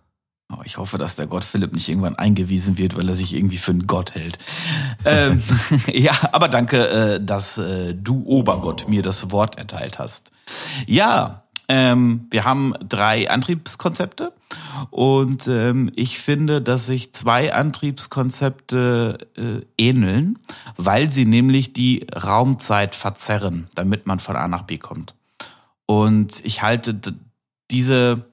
Oh, 0.50 0.62
ich 0.64 0.78
hoffe, 0.78 0.96
dass 0.98 1.16
der 1.16 1.26
Gott 1.26 1.44
Philipp 1.44 1.72
nicht 1.72 1.88
irgendwann 1.88 2.16
eingewiesen 2.16 2.78
wird, 2.78 2.96
weil 2.96 3.08
er 3.08 3.14
sich 3.14 3.34
irgendwie 3.34 3.58
für 3.58 3.72
einen 3.72 3.86
Gott 3.86 4.14
hält. 4.14 4.38
ähm, 5.04 5.42
ja, 5.86 6.12
aber 6.32 6.48
danke, 6.48 6.88
äh, 6.88 7.24
dass 7.24 7.58
äh, 7.58 7.94
du, 7.94 8.24
Obergott, 8.24 8.88
mir 8.88 9.02
das 9.02 9.30
Wort 9.30 9.58
erteilt 9.58 9.98
hast. 9.98 10.30
Ja, 10.86 11.44
ähm, 11.68 12.26
wir 12.30 12.44
haben 12.44 12.74
drei 12.86 13.30
Antriebskonzepte 13.30 14.32
und 14.90 15.46
ähm, 15.48 15.90
ich 15.94 16.18
finde, 16.18 16.60
dass 16.60 16.86
sich 16.86 17.12
zwei 17.12 17.54
Antriebskonzepte 17.54 19.18
äh, 19.36 19.64
ähneln, 19.78 20.38
weil 20.76 21.08
sie 21.08 21.24
nämlich 21.24 21.72
die 21.72 22.06
Raumzeit 22.14 22.94
verzerren, 22.94 23.68
damit 23.74 24.06
man 24.06 24.18
von 24.18 24.36
A 24.36 24.48
nach 24.48 24.62
B 24.62 24.78
kommt. 24.78 25.14
Und 25.86 26.44
ich 26.44 26.62
halte 26.62 26.94
diese, 27.72 28.26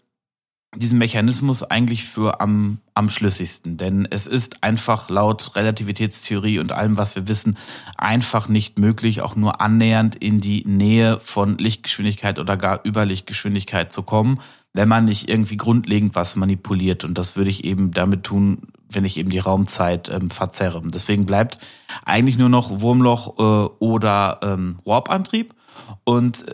diesen 0.75 0.99
Mechanismus 0.99 1.63
eigentlich 1.63 2.05
für 2.05 2.41
am, 2.41 2.79
am 2.93 3.09
schlüssigsten, 3.09 3.77
denn 3.77 4.07
es 4.09 4.27
ist 4.27 4.63
einfach 4.63 5.09
laut 5.09 5.55
Relativitätstheorie 5.55 6.59
und 6.59 6.71
allem, 6.71 6.97
was 6.97 7.15
wir 7.15 7.27
wissen, 7.27 7.57
einfach 7.97 8.49
nicht 8.49 8.77
möglich, 8.77 9.21
auch 9.21 9.35
nur 9.35 9.61
annähernd 9.61 10.15
in 10.15 10.41
die 10.41 10.63
Nähe 10.65 11.19
von 11.19 11.57
Lichtgeschwindigkeit 11.57 12.37
oder 12.37 12.57
gar 12.57 12.85
Überlichtgeschwindigkeit 12.85 13.91
zu 13.91 14.03
kommen, 14.03 14.39
wenn 14.73 14.87
man 14.87 15.05
nicht 15.05 15.27
irgendwie 15.27 15.57
grundlegend 15.57 16.13
was 16.13 16.35
manipuliert. 16.35 17.03
Und 17.03 17.17
das 17.17 17.35
würde 17.35 17.49
ich 17.49 17.63
eben 17.63 17.91
damit 17.91 18.23
tun, 18.23 18.67
wenn 18.91 19.05
ich 19.05 19.17
eben 19.17 19.29
die 19.29 19.39
Raumzeit 19.39 20.09
ähm, 20.09 20.29
verzerre. 20.29 20.81
Deswegen 20.85 21.25
bleibt 21.25 21.59
eigentlich 22.05 22.37
nur 22.37 22.49
noch 22.49 22.81
Wurmloch 22.81 23.39
äh, 23.39 23.69
oder 23.79 24.39
ähm, 24.43 24.77
Warp-Antrieb. 24.85 25.55
Und 26.03 26.45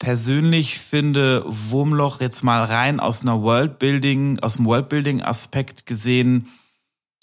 persönlich 0.00 0.78
finde 0.78 1.44
Wurmloch 1.46 2.20
jetzt 2.20 2.42
mal 2.42 2.64
rein 2.64 2.98
aus 2.98 3.22
einer 3.22 3.42
Worldbuilding, 3.42 4.40
aus 4.40 4.56
dem 4.56 4.64
Worldbuilding-Aspekt 4.64 5.86
gesehen, 5.86 6.48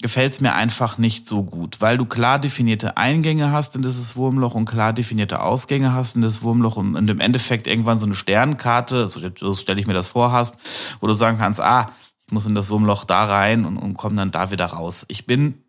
gefällt 0.00 0.32
es 0.32 0.40
mir 0.40 0.54
einfach 0.54 0.96
nicht 0.96 1.26
so 1.26 1.42
gut, 1.42 1.80
weil 1.80 1.98
du 1.98 2.06
klar 2.06 2.38
definierte 2.38 2.96
Eingänge 2.96 3.50
hast 3.50 3.74
in 3.74 3.82
dieses 3.82 4.14
Wurmloch 4.14 4.54
und 4.54 4.64
klar 4.64 4.92
definierte 4.92 5.42
Ausgänge 5.42 5.92
hast 5.92 6.14
in 6.14 6.22
das 6.22 6.42
Wurmloch 6.42 6.76
und 6.76 7.10
im 7.10 7.20
Endeffekt 7.20 7.66
irgendwann 7.66 7.98
so 7.98 8.06
eine 8.06 8.14
Sternkarte, 8.14 9.08
so, 9.08 9.20
so 9.34 9.54
stelle 9.54 9.80
ich 9.80 9.88
mir 9.88 9.94
das 9.94 10.06
vor, 10.06 10.30
hast, 10.30 10.56
wo 11.00 11.08
du 11.08 11.14
sagen 11.14 11.36
kannst, 11.36 11.60
ah, 11.60 11.90
ich 12.26 12.32
muss 12.32 12.46
in 12.46 12.54
das 12.54 12.70
Wurmloch 12.70 13.04
da 13.04 13.24
rein 13.24 13.64
und, 13.64 13.76
und 13.76 13.94
komme 13.94 14.14
dann 14.14 14.30
da 14.30 14.52
wieder 14.52 14.66
raus. 14.66 15.04
Ich 15.08 15.26
bin 15.26 15.64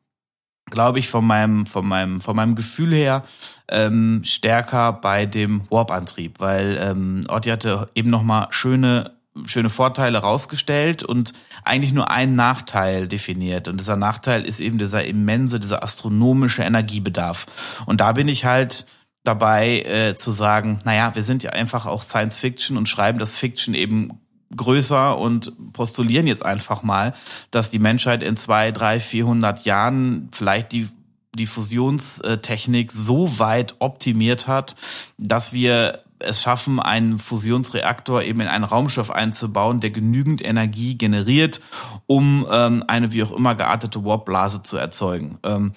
glaube 0.69 0.99
ich, 0.99 1.10
von 1.10 1.25
meinem, 1.25 1.65
von 1.65 1.88
meinem, 1.88 2.21
von 2.21 2.36
meinem 2.36 2.55
Gefühl 2.55 2.93
her 2.93 3.23
ähm, 3.69 4.21
stärker 4.23 4.93
bei 4.93 5.25
dem 5.25 5.63
Warp-Antrieb, 5.69 6.39
weil 6.39 6.77
ähm, 6.82 7.23
Orti 7.27 7.49
hatte 7.49 7.89
eben 7.95 8.10
nochmal 8.10 8.47
schöne 8.51 9.19
schöne 9.45 9.69
Vorteile 9.69 10.17
rausgestellt 10.17 11.03
und 11.03 11.34
eigentlich 11.63 11.93
nur 11.93 12.12
einen 12.12 12.36
Nachteil 12.36 13.08
definiert. 13.08 13.67
Und 13.67 13.79
dieser 13.79 13.95
Nachteil 13.95 14.45
ist 14.45 14.60
eben 14.60 14.77
dieser 14.77 15.05
immense, 15.05 15.60
dieser 15.60 15.84
astronomische 15.84 16.63
Energiebedarf. 16.63 17.84
Und 17.86 18.01
da 18.01 18.12
bin 18.12 18.27
ich 18.27 18.45
halt 18.45 18.86
dabei 19.23 19.82
äh, 19.82 20.15
zu 20.15 20.32
sagen, 20.32 20.79
naja, 20.86 21.13
wir 21.15 21.23
sind 21.23 21.43
ja 21.43 21.51
einfach 21.51 21.86
auch 21.86 22.01
Science 22.01 22.38
Fiction 22.38 22.77
und 22.77 22.89
schreiben 22.89 23.19
das 23.19 23.36
Fiction 23.36 23.73
eben 23.73 24.19
größer 24.55 25.17
und 25.17 25.73
postulieren 25.73 26.27
jetzt 26.27 26.45
einfach 26.45 26.83
mal, 26.83 27.13
dass 27.51 27.69
die 27.69 27.79
Menschheit 27.79 28.23
in 28.23 28.38
zwei, 28.38 28.71
drei, 28.71 28.99
vierhundert 28.99 29.65
Jahren 29.65 30.29
vielleicht 30.31 30.71
die 30.71 30.89
die 31.35 31.45
Fusionstechnik 31.45 32.91
so 32.91 33.39
weit 33.39 33.75
optimiert 33.79 34.47
hat, 34.47 34.75
dass 35.19 35.53
wir 35.53 36.03
es 36.19 36.41
schaffen, 36.41 36.79
einen 36.79 37.17
Fusionsreaktor 37.17 38.23
eben 38.23 38.41
in 38.41 38.47
ein 38.47 38.63
Raumschiff 38.63 39.09
einzubauen, 39.09 39.79
der 39.79 39.91
genügend 39.91 40.43
Energie 40.43 40.97
generiert, 40.97 41.62
um 42.07 42.45
ähm, 42.51 42.83
eine 42.88 43.13
wie 43.13 43.23
auch 43.23 43.31
immer 43.31 43.55
geartete 43.55 44.03
Warpblase 44.03 44.62
zu 44.62 44.77
erzeugen. 44.77 45.39
Ähm, 45.43 45.73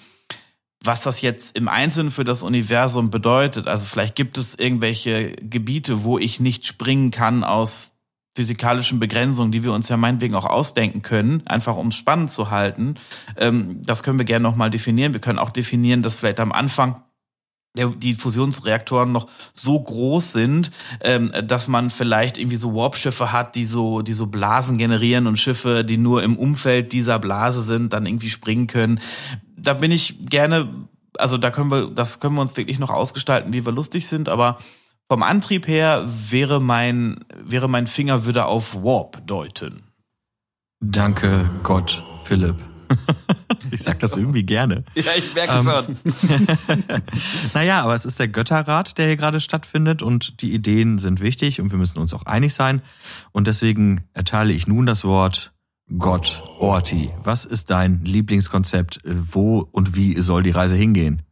was 0.83 0.99
das 1.01 1.21
jetzt 1.21 1.55
im 1.55 1.69
Einzelnen 1.69 2.11
für 2.11 2.25
das 2.25 2.43
Universum 2.43 3.09
bedeutet, 3.09 3.67
also 3.67 3.85
vielleicht 3.85 4.15
gibt 4.15 4.37
es 4.37 4.55
irgendwelche 4.55 5.31
Gebiete, 5.31 6.03
wo 6.03 6.19
ich 6.19 6.41
nicht 6.41 6.65
springen 6.65 7.09
kann 7.09 7.45
aus 7.45 7.92
physikalischen 8.35 8.99
Begrenzungen, 8.99 9.51
die 9.51 9.63
wir 9.63 9.73
uns 9.73 9.89
ja 9.89 9.97
meinetwegen 9.97 10.35
auch 10.35 10.45
ausdenken 10.45 11.01
können, 11.01 11.45
einfach 11.45 11.77
um 11.77 11.89
es 11.89 11.95
spannend 11.95 12.31
zu 12.31 12.49
halten. 12.49 12.95
Ähm, 13.37 13.81
das 13.83 14.03
können 14.03 14.17
wir 14.17 14.25
gerne 14.25 14.43
nochmal 14.43 14.69
definieren. 14.69 15.13
Wir 15.13 15.21
können 15.21 15.39
auch 15.39 15.51
definieren, 15.51 16.01
dass 16.01 16.15
vielleicht 16.15 16.39
am 16.39 16.51
Anfang 16.51 17.03
die 17.75 18.13
Fusionsreaktoren 18.13 19.11
noch 19.11 19.27
so 19.53 19.79
groß 19.79 20.31
sind, 20.31 20.69
ähm, 21.01 21.31
dass 21.43 21.67
man 21.67 21.89
vielleicht 21.89 22.37
irgendwie 22.37 22.55
so 22.55 22.75
Warp-Schiffe 22.75 23.31
hat, 23.31 23.55
die 23.55 23.65
so, 23.65 24.03
die 24.03 24.13
so 24.13 24.27
Blasen 24.27 24.77
generieren 24.77 25.25
und 25.25 25.39
Schiffe, 25.39 25.83
die 25.83 25.97
nur 25.97 26.21
im 26.21 26.37
Umfeld 26.37 26.93
dieser 26.93 27.17
Blase 27.17 27.63
sind, 27.63 27.93
dann 27.93 28.05
irgendwie 28.05 28.29
springen 28.29 28.67
können. 28.67 28.99
Da 29.57 29.73
bin 29.73 29.91
ich 29.91 30.27
gerne, 30.27 30.87
also 31.17 31.39
da 31.39 31.49
können 31.49 31.71
wir, 31.71 31.87
das 31.87 32.19
können 32.19 32.35
wir 32.35 32.41
uns 32.41 32.55
wirklich 32.57 32.77
noch 32.77 32.91
ausgestalten, 32.91 33.53
wie 33.53 33.65
wir 33.65 33.71
lustig 33.71 34.07
sind, 34.07 34.29
aber 34.29 34.59
vom 35.13 35.21
Antrieb 35.21 35.67
her 35.67 36.07
wäre 36.07 36.59
mein, 36.59 37.23
wäre 37.37 37.69
mein 37.69 37.85
Finger 37.85 38.25
würde 38.25 38.45
auf 38.45 38.73
Warp 38.83 39.21
deuten. 39.27 39.83
Danke 40.79 41.51
Gott, 41.61 42.03
Philipp. 42.23 42.55
Ich 43.71 43.81
sag 43.81 43.97
das 43.99 44.17
irgendwie 44.17 44.43
gerne. 44.43 44.83
Ja, 44.93 45.11
ich 45.17 45.33
merke 45.33 45.53
ähm, 45.53 45.63
schon. 45.65 47.01
naja, 47.53 47.81
aber 47.81 47.95
es 47.95 48.05
ist 48.05 48.19
der 48.19 48.27
Götterrat, 48.27 48.97
der 48.99 49.07
hier 49.07 49.15
gerade 49.15 49.39
stattfindet 49.39 50.03
und 50.03 50.41
die 50.41 50.53
Ideen 50.53 50.99
sind 50.99 51.21
wichtig 51.21 51.59
und 51.59 51.71
wir 51.71 51.77
müssen 51.79 51.97
uns 51.97 52.13
auch 52.13 52.25
einig 52.27 52.53
sein. 52.53 52.83
Und 53.31 53.47
deswegen 53.47 54.03
erteile 54.13 54.53
ich 54.53 54.67
nun 54.67 54.85
das 54.85 55.03
Wort 55.03 55.53
Gott, 55.97 56.43
Orti. 56.59 57.09
Was 57.23 57.45
ist 57.45 57.71
dein 57.71 58.03
Lieblingskonzept? 58.03 58.99
Wo 59.05 59.67
und 59.71 59.95
wie 59.95 60.19
soll 60.21 60.43
die 60.43 60.51
Reise 60.51 60.75
hingehen? 60.75 61.23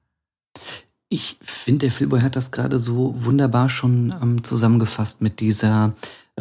Ich 1.14 1.38
finde, 1.42 1.80
der 1.80 1.92
Filboy 1.92 2.22
hat 2.22 2.38
das 2.38 2.52
gerade 2.52 2.80
so 2.80 3.14
wunderbar 3.26 3.68
schon 3.68 4.16
ähm, 4.22 4.46
zusammengefasst 4.46 5.22
mit 5.22 5.42
dieser 5.42 5.92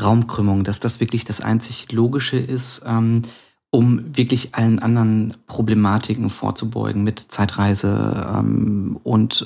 Raumkrümmung, 0.01 0.63
dass 0.63 0.79
das 0.79 1.01
wirklich 1.01 1.25
das 1.25 1.41
einzig 1.41 1.91
Logische 1.91 2.39
ist, 2.39 2.85
ähm, 2.87 3.23
um 3.71 4.17
wirklich 4.17 4.55
allen 4.55 4.79
anderen 4.79 5.35
Problematiken 5.49 6.31
vorzubeugen 6.31 7.03
mit 7.03 7.19
Zeitreise 7.19 8.33
ähm, 8.33 9.01
und 9.03 9.45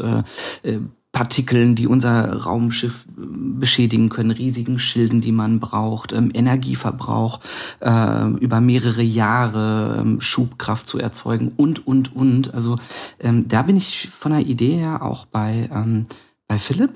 äh, 0.63 0.69
äh 0.71 0.81
Partikeln, 1.15 1.77
die 1.77 1.87
unser 1.87 2.43
Raumschiff 2.43 3.07
äh, 3.17 3.21
beschädigen 3.21 4.11
können, 4.11 4.33
riesigen 4.33 4.79
Schilden, 4.79 5.23
die 5.23 5.33
man 5.33 5.61
braucht, 5.61 6.13
ähm, 6.13 6.31
Energieverbrauch 6.35 7.41
äh, 7.81 8.29
über 8.41 8.61
mehrere 8.61 9.03
Jahre, 9.03 9.99
ähm, 10.01 10.21
Schubkraft 10.21 10.87
zu 10.87 10.99
erzeugen 10.99 11.53
und, 11.57 11.87
und, 11.87 12.15
und. 12.15 12.53
Also 12.53 12.79
ähm, 13.21 13.49
da 13.49 13.63
bin 13.63 13.77
ich 13.77 14.09
von 14.11 14.33
der 14.33 14.43
Idee 14.43 14.77
her 14.77 15.03
auch 15.03 15.25
bei, 15.25 15.71
ähm, 15.73 16.07
bei 16.49 16.59
Philipp 16.59 16.91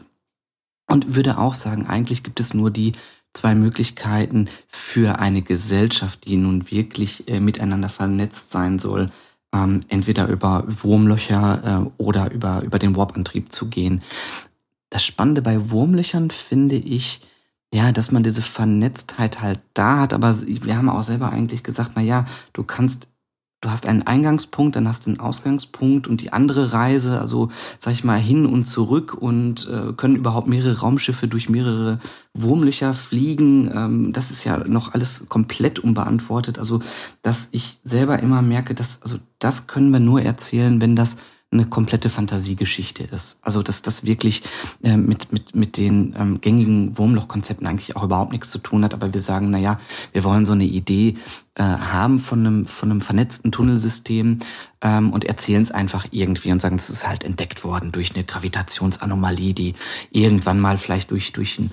und 0.89 1.15
würde 1.15 1.39
auch 1.39 1.55
sagen, 1.55 1.87
eigentlich 1.87 2.25
gibt 2.25 2.41
es 2.41 2.53
nur 2.53 2.73
die 2.73 2.93
zwei 3.33 3.55
Möglichkeiten 3.55 4.49
für 4.67 5.21
eine 5.21 5.43
Gesellschaft, 5.43 6.27
die 6.27 6.37
nun 6.37 6.73
wirklich 6.73 7.29
äh, 7.29 7.39
miteinander 7.39 7.89
vernetzt 7.89 8.51
sein 8.51 8.81
soll 8.81 9.11
ähm, 9.55 9.85
entweder 9.89 10.29
über 10.29 10.65
Wurmlöcher 10.67 11.89
äh, 11.99 12.03
oder 12.03 12.31
über, 12.31 12.63
über 12.63 12.79
den 12.79 12.97
Warp-Antrieb 12.97 13.53
zu 13.53 13.69
gehen. 13.69 14.03
Das 14.91 15.05
Spannende 15.05 15.43
bei 15.43 15.71
Wurmlöchern 15.71 16.31
finde 16.31 16.77
ich, 16.77 17.21
ja, 17.73 17.93
dass 17.93 18.11
man 18.11 18.23
diese 18.23 18.43
Vernetztheit 18.43 19.41
halt 19.43 19.61
da 19.75 20.01
hat, 20.01 20.15
aber 20.15 20.35
wir 20.41 20.77
haben 20.77 20.89
auch 20.89 21.03
selber 21.03 21.31
eigentlich 21.31 21.63
gesagt, 21.63 21.93
na 21.95 22.03
ja, 22.03 22.25
du 22.55 22.65
kannst 22.65 23.09
du 23.61 23.71
hast 23.71 23.87
einen 23.87 24.03
Eingangspunkt, 24.03 24.77
dann 24.77 24.87
hast 24.87 25.07
du 25.07 25.11
einen 25.11 25.21
Ausgangspunkt 25.21 26.07
und 26.07 26.21
die 26.21 26.33
andere 26.33 26.73
Reise, 26.73 27.21
also 27.21 27.49
sag 27.79 27.93
ich 27.93 28.05
mal 28.05 28.21
hin 28.21 28.47
und 28.47 28.65
zurück 28.65 29.15
und 29.15 29.69
äh, 29.69 29.93
können 29.95 30.17
überhaupt 30.17 30.47
mehrere 30.47 30.81
Raumschiffe 30.81 31.27
durch 31.27 31.49
mehrere 31.49 31.99
Wurmlöcher 32.35 32.95
fliegen. 32.95 33.71
Ähm, 33.75 34.13
das 34.13 34.31
ist 34.31 34.45
ja 34.45 34.59
noch 34.59 34.95
alles 34.95 35.29
komplett 35.29 35.81
unbeantwortet. 35.81 36.59
Also 36.59 36.81
dass 37.23 37.49
ich 37.51 37.81
selber 37.83 38.21
immer 38.21 38.43
merke, 38.43 38.75
dass 38.75 39.03
also 39.03 39.17
das 39.39 39.67
können 39.67 39.91
wir 39.93 40.01
nur 40.01 40.23
erzählen, 40.23 40.81
wenn 40.81 40.95
das 40.95 41.17
eine 41.51 41.65
komplette 41.65 42.11
Fantasiegeschichte 42.11 43.05
ist. 43.05 43.39
Also 43.41 43.63
dass 43.63 43.81
das 43.81 44.05
wirklich 44.05 44.43
äh, 44.83 44.99
mit, 44.99 45.33
mit, 45.33 45.55
mit 45.55 45.79
den 45.79 46.15
ähm, 46.19 46.41
gängigen 46.43 46.99
Wurmlochkonzepten 46.99 47.67
eigentlich 47.67 47.97
auch 47.97 48.05
überhaupt 48.05 48.33
nichts 48.33 48.51
zu 48.51 48.59
tun 48.59 48.85
hat. 48.85 48.93
Aber 48.93 49.15
wir 49.15 49.23
sagen, 49.23 49.51
na 49.51 49.59
ja, 49.59 49.81
wir 50.13 50.25
wollen 50.25 50.45
so 50.45 50.53
eine 50.53 50.65
Idee 50.65 51.17
äh, 51.55 51.63
haben 51.63 52.21
von 52.21 52.41
einem, 52.41 52.67
von 52.67 52.91
einem 52.91 53.01
vernetzten 53.01 53.51
Tunnelsystem 53.51 54.41
ähm, 54.81 55.13
und 55.13 55.25
erzählen 55.25 55.63
es 55.63 55.71
einfach 55.71 56.07
irgendwie 56.11 56.53
und 56.53 56.61
sagen, 56.61 56.77
es 56.77 56.91
ist 56.91 57.09
halt 57.09 57.25
entdeckt 57.25 57.65
worden 57.65 57.93
durch 57.93 58.15
eine 58.15 58.25
Gravitationsanomalie, 58.25 59.55
die 59.55 59.75
irgendwann 60.11 60.61
mal 60.61 60.79
vielleicht 60.79 61.11
durch, 61.11 61.33
durch 61.33 61.59
ein, 61.59 61.71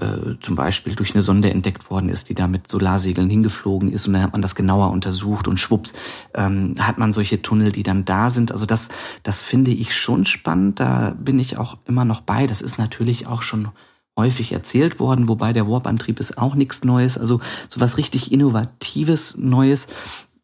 äh, 0.00 0.36
zum 0.40 0.56
Beispiel 0.56 0.94
durch 0.94 1.14
eine 1.14 1.22
Sonde 1.22 1.50
entdeckt 1.50 1.90
worden 1.90 2.08
ist, 2.08 2.28
die 2.28 2.34
da 2.34 2.48
mit 2.48 2.68
Solarsegeln 2.68 3.30
hingeflogen 3.30 3.92
ist 3.92 4.06
und 4.06 4.14
dann 4.14 4.22
hat 4.22 4.32
man 4.32 4.42
das 4.42 4.54
genauer 4.54 4.90
untersucht 4.90 5.48
und 5.48 5.58
schwupps 5.58 5.92
ähm, 6.34 6.76
hat 6.78 6.98
man 6.98 7.12
solche 7.12 7.42
Tunnel, 7.42 7.72
die 7.72 7.82
dann 7.82 8.04
da 8.04 8.30
sind. 8.30 8.52
Also 8.52 8.66
das, 8.66 8.88
das 9.22 9.40
finde 9.40 9.70
ich 9.70 9.94
schon 9.96 10.24
spannend. 10.24 10.80
Da 10.80 11.14
bin 11.18 11.38
ich 11.38 11.56
auch 11.56 11.78
immer 11.86 12.04
noch 12.04 12.20
bei. 12.20 12.46
Das 12.46 12.62
ist 12.62 12.78
natürlich 12.78 13.26
auch 13.26 13.42
schon 13.42 13.68
häufig 14.16 14.52
erzählt 14.52 15.00
worden, 15.00 15.28
wobei 15.28 15.52
der 15.52 15.68
Warp-Antrieb 15.68 16.20
ist 16.20 16.36
auch 16.36 16.54
nichts 16.54 16.84
Neues. 16.84 17.16
Also 17.16 17.40
sowas 17.68 17.96
richtig 17.96 18.32
Innovatives, 18.32 19.36
Neues 19.36 19.88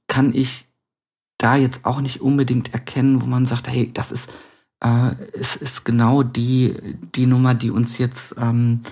kann 0.07 0.33
ich 0.33 0.67
da 1.39 1.57
jetzt 1.57 1.85
auch 1.85 2.01
nicht 2.01 2.21
unbedingt 2.21 2.73
erkennen, 2.73 3.21
wo 3.23 3.27
man 3.27 3.47
sagt, 3.47 3.69
hey, 3.69 3.91
das 3.93 4.13
ist, 4.13 4.31
äh, 4.83 5.13
ist, 5.33 5.57
ist 5.57 5.85
genau 5.85 6.23
die, 6.23 6.75
die 7.15 7.27
Nummer, 7.27 7.55
die 7.55 7.71
uns 7.71 7.99
jetzt 7.99 8.37
ähm, 8.39 8.83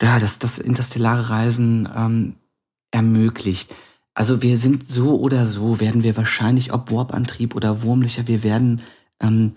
ja, 0.00 0.18
das, 0.18 0.38
das 0.38 0.58
interstellare 0.58 1.30
Reisen 1.30 1.88
ähm, 1.94 2.34
ermöglicht. 2.90 3.74
Also 4.14 4.42
wir 4.42 4.56
sind 4.56 4.88
so 4.88 5.18
oder 5.18 5.46
so, 5.46 5.80
werden 5.80 6.02
wir 6.02 6.16
wahrscheinlich, 6.16 6.72
ob 6.72 6.90
Warp-Antrieb 6.90 7.54
oder 7.54 7.82
Wurmlöcher, 7.82 8.26
wir 8.26 8.42
werden, 8.42 8.80
ähm, 9.20 9.54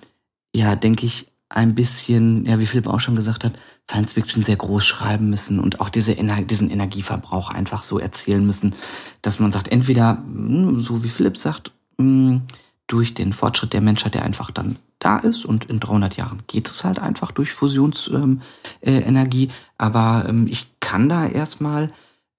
ja, 0.56 0.76
denke 0.76 1.06
ich, 1.06 1.28
ein 1.50 1.76
bisschen, 1.76 2.46
ja, 2.46 2.60
wie 2.60 2.66
Philipp 2.66 2.88
auch 2.88 3.00
schon 3.00 3.16
gesagt 3.16 3.44
hat, 3.44 3.54
Science 3.90 4.14
Fiction 4.14 4.44
sehr 4.44 4.56
groß 4.56 4.86
schreiben 4.86 5.30
müssen 5.30 5.60
und 5.60 5.82
auch 5.82 5.90
diese 5.90 6.18
Ener 6.18 6.42
diesen 6.44 6.70
Energieverbrauch 6.70 7.50
einfach 7.50 7.84
so 7.84 8.00
erzählen 8.00 8.46
müssen, 8.46 8.74
dass 9.22 9.40
man 9.40 9.52
sagt, 9.52 9.68
entweder, 9.68 10.18
hm, 10.24 10.80
so 10.80 11.04
wie 11.04 11.10
Philipp 11.10 11.38
sagt, 11.38 11.74
hm, 11.98 12.44
durch 12.88 13.14
den 13.14 13.34
Fortschritt 13.34 13.74
der 13.74 13.82
Menschheit, 13.82 14.16
der 14.16 14.24
einfach 14.24 14.52
dann 14.52 14.78
da 15.00 15.18
ist 15.18 15.46
und 15.46 15.66
in 15.66 15.80
300 15.80 16.18
Jahren 16.18 16.44
geht 16.48 16.70
es 16.70 16.84
halt 16.84 17.00
einfach 17.00 17.32
durch 17.32 17.52
Fusionsenergie, 17.52 18.44
ähm, 18.84 19.50
äh, 19.50 19.54
aber 19.78 20.26
ähm, 20.28 20.48
ich 20.48 20.68
kann 20.80 21.10
da 21.10 21.26
erstmal 21.26 21.92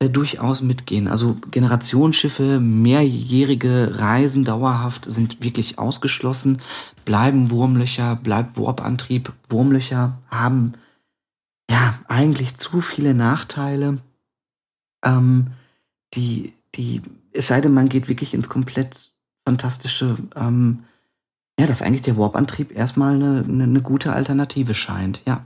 äh, 0.03 0.11
durchaus 0.11 0.63
mitgehen. 0.63 1.07
Also 1.07 1.37
Generationsschiffe, 1.51 2.59
mehrjährige 2.61 3.99
Reisen 4.01 4.45
dauerhaft 4.45 5.09
sind 5.09 5.43
wirklich 5.43 5.79
ausgeschlossen. 5.79 6.61
Bleiben 7.05 7.51
Wurmlöcher, 7.51 8.17
bleibt 8.17 8.57
Warp-Antrieb. 8.57 9.33
Wurmlöcher 9.49 10.19
haben 10.29 10.75
ja 11.71 11.95
eigentlich 12.09 12.57
zu 12.57 12.81
viele 12.81 13.15
Nachteile. 13.15 13.99
Ähm, 15.05 15.53
die, 16.15 16.53
die, 16.75 17.03
es 17.33 17.49
sei 17.49 17.61
denn, 17.61 17.73
man 17.73 17.89
geht 17.89 18.09
wirklich 18.09 18.35
ins 18.35 18.49
komplett 18.49 19.12
fantastische, 19.45 20.17
ähm, 20.37 20.85
ja, 21.59 21.67
dass 21.67 21.83
eigentlich 21.83 22.03
der 22.03 22.17
Warp-Antrieb 22.17 22.75
erstmal 22.75 23.15
eine, 23.15 23.45
eine, 23.47 23.65
eine 23.65 23.83
gute 23.83 24.13
Alternative 24.13 24.75
scheint, 24.75 25.23
ja. 25.27 25.45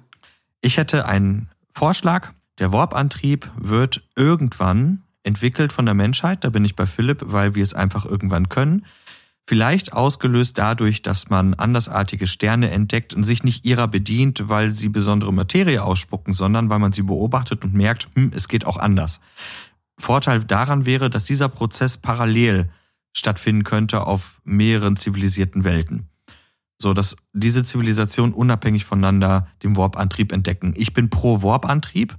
Ich 0.60 0.78
hätte 0.78 1.06
einen 1.06 1.48
Vorschlag. 1.72 2.32
Der 2.58 2.72
Warp-Antrieb 2.72 3.50
wird 3.56 4.02
irgendwann 4.16 5.02
entwickelt 5.22 5.72
von 5.72 5.84
der 5.84 5.94
Menschheit, 5.94 6.44
da 6.44 6.50
bin 6.50 6.64
ich 6.64 6.76
bei 6.76 6.86
Philipp, 6.86 7.20
weil 7.26 7.54
wir 7.54 7.62
es 7.62 7.74
einfach 7.74 8.06
irgendwann 8.06 8.48
können. 8.48 8.86
Vielleicht 9.48 9.92
ausgelöst 9.92 10.58
dadurch, 10.58 11.02
dass 11.02 11.28
man 11.28 11.54
andersartige 11.54 12.26
Sterne 12.26 12.70
entdeckt 12.70 13.14
und 13.14 13.22
sich 13.22 13.44
nicht 13.44 13.64
ihrer 13.64 13.86
bedient, 13.86 14.48
weil 14.48 14.72
sie 14.72 14.88
besondere 14.88 15.32
Materie 15.32 15.84
ausspucken, 15.84 16.34
sondern 16.34 16.68
weil 16.68 16.80
man 16.80 16.92
sie 16.92 17.02
beobachtet 17.02 17.64
und 17.64 17.72
merkt, 17.72 18.08
hm, 18.14 18.32
es 18.34 18.48
geht 18.48 18.66
auch 18.66 18.76
anders. 18.76 19.20
Vorteil 19.98 20.42
daran 20.42 20.84
wäre, 20.84 21.10
dass 21.10 21.24
dieser 21.24 21.48
Prozess 21.48 21.96
parallel 21.96 22.70
stattfinden 23.16 23.64
könnte 23.64 24.06
auf 24.06 24.40
mehreren 24.44 24.96
zivilisierten 24.96 25.64
Welten. 25.64 26.08
So 26.78 26.92
dass 26.92 27.16
diese 27.32 27.64
Zivilisation 27.64 28.34
unabhängig 28.34 28.84
voneinander 28.84 29.48
den 29.62 29.76
Warp-Antrieb 29.76 30.32
entdecken. 30.32 30.74
Ich 30.76 30.92
bin 30.92 31.08
pro 31.08 31.42
Warp-Antrieb, 31.42 32.16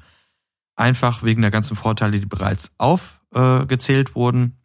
einfach 0.75 1.21
wegen 1.21 1.41
der 1.41 1.51
ganzen 1.51 1.77
Vorteile, 1.77 2.19
die 2.19 2.25
bereits 2.25 2.71
aufgezählt 2.79 4.09
äh, 4.09 4.15
wurden. 4.15 4.57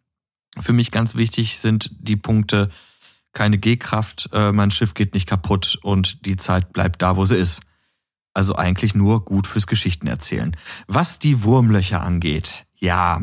Für 0.59 0.73
mich 0.73 0.91
ganz 0.91 1.15
wichtig 1.15 1.59
sind 1.59 1.91
die 1.99 2.15
Punkte, 2.15 2.69
keine 3.33 3.57
G-Kraft, 3.57 4.29
äh, 4.33 4.51
mein 4.51 4.71
Schiff 4.71 4.93
geht 4.93 5.13
nicht 5.13 5.27
kaputt 5.27 5.77
und 5.81 6.25
die 6.25 6.37
Zeit 6.37 6.73
bleibt 6.73 7.01
da, 7.01 7.15
wo 7.15 7.25
sie 7.25 7.35
ist. 7.35 7.61
Also 8.35 8.55
eigentlich 8.55 8.95
nur 8.95 9.25
gut 9.25 9.45
fürs 9.45 9.67
Geschichtenerzählen. 9.67 10.55
Was 10.87 11.19
die 11.19 11.43
Wurmlöcher 11.43 12.01
angeht, 12.01 12.65
ja, 12.79 13.21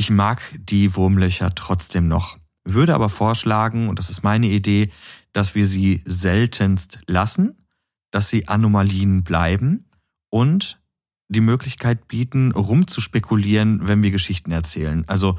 ich 0.00 0.08
mag 0.08 0.40
die 0.58 0.96
Wurmlöcher 0.96 1.54
trotzdem 1.54 2.08
noch, 2.08 2.38
würde 2.64 2.94
aber 2.94 3.10
vorschlagen, 3.10 3.90
und 3.90 3.98
das 3.98 4.08
ist 4.08 4.22
meine 4.22 4.46
Idee, 4.46 4.90
dass 5.34 5.54
wir 5.54 5.66
sie 5.66 6.02
seltenst 6.06 7.02
lassen, 7.06 7.66
dass 8.10 8.30
sie 8.30 8.48
Anomalien 8.48 9.24
bleiben 9.24 9.90
und 10.30 10.80
die 11.28 11.42
Möglichkeit 11.42 12.08
bieten, 12.08 12.52
rumzuspekulieren, 12.52 13.88
wenn 13.88 14.02
wir 14.02 14.10
Geschichten 14.10 14.52
erzählen. 14.52 15.04
Also 15.06 15.38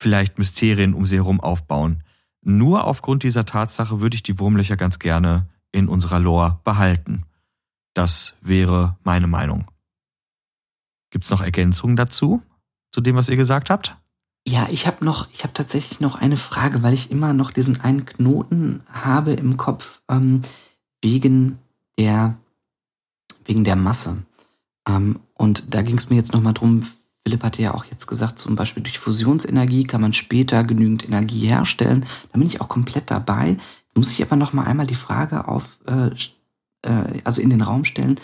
vielleicht 0.00 0.40
Mysterien 0.40 0.92
um 0.92 1.06
sie 1.06 1.16
herum 1.16 1.40
aufbauen. 1.40 2.02
Nur 2.42 2.88
aufgrund 2.88 3.22
dieser 3.22 3.44
Tatsache 3.44 4.00
würde 4.00 4.16
ich 4.16 4.24
die 4.24 4.40
Wurmlöcher 4.40 4.76
ganz 4.76 4.98
gerne 4.98 5.48
in 5.70 5.88
unserer 5.88 6.18
Lore 6.18 6.58
behalten. 6.64 7.26
Das 7.94 8.34
wäre 8.40 8.98
meine 9.04 9.28
Meinung. 9.28 9.70
Gibt's 11.10 11.30
noch 11.30 11.42
Ergänzungen 11.42 11.94
dazu, 11.94 12.42
zu 12.90 13.00
dem, 13.00 13.16
was 13.16 13.28
ihr 13.28 13.36
gesagt 13.36 13.70
habt? 13.70 13.96
Ja, 14.46 14.68
ich 14.70 14.86
habe 14.86 15.04
noch, 15.04 15.28
ich 15.32 15.42
habe 15.42 15.52
tatsächlich 15.52 16.00
noch 16.00 16.14
eine 16.14 16.36
Frage, 16.36 16.82
weil 16.82 16.94
ich 16.94 17.10
immer 17.10 17.32
noch 17.32 17.50
diesen 17.50 17.80
einen 17.80 18.06
Knoten 18.06 18.82
habe 18.90 19.32
im 19.32 19.56
Kopf 19.56 20.00
ähm, 20.08 20.42
wegen 21.02 21.58
der 21.98 22.36
wegen 23.44 23.64
der 23.64 23.76
Masse. 23.76 24.22
Ähm, 24.88 25.20
und 25.34 25.74
da 25.74 25.82
ging 25.82 25.98
es 25.98 26.08
mir 26.08 26.16
jetzt 26.16 26.32
nochmal 26.32 26.54
drum, 26.54 26.82
Philipp 27.24 27.42
hatte 27.42 27.62
ja 27.62 27.74
auch 27.74 27.84
jetzt 27.84 28.06
gesagt, 28.06 28.38
zum 28.38 28.56
Beispiel 28.56 28.82
durch 28.82 28.98
Fusionsenergie 28.98 29.84
kann 29.84 30.00
man 30.00 30.12
später 30.12 30.64
genügend 30.64 31.04
Energie 31.04 31.46
herstellen. 31.46 32.06
Da 32.32 32.38
bin 32.38 32.46
ich 32.46 32.60
auch 32.60 32.68
komplett 32.68 33.10
dabei. 33.10 33.50
Jetzt 33.86 33.96
muss 33.96 34.12
ich 34.12 34.22
aber 34.22 34.36
nochmal 34.36 34.66
einmal 34.66 34.86
die 34.86 34.94
Frage 34.94 35.46
auf, 35.48 35.78
äh, 35.86 36.10
äh, 36.82 37.20
also 37.24 37.42
in 37.42 37.50
den 37.50 37.62
Raum 37.62 37.84
stellen. 37.84 38.18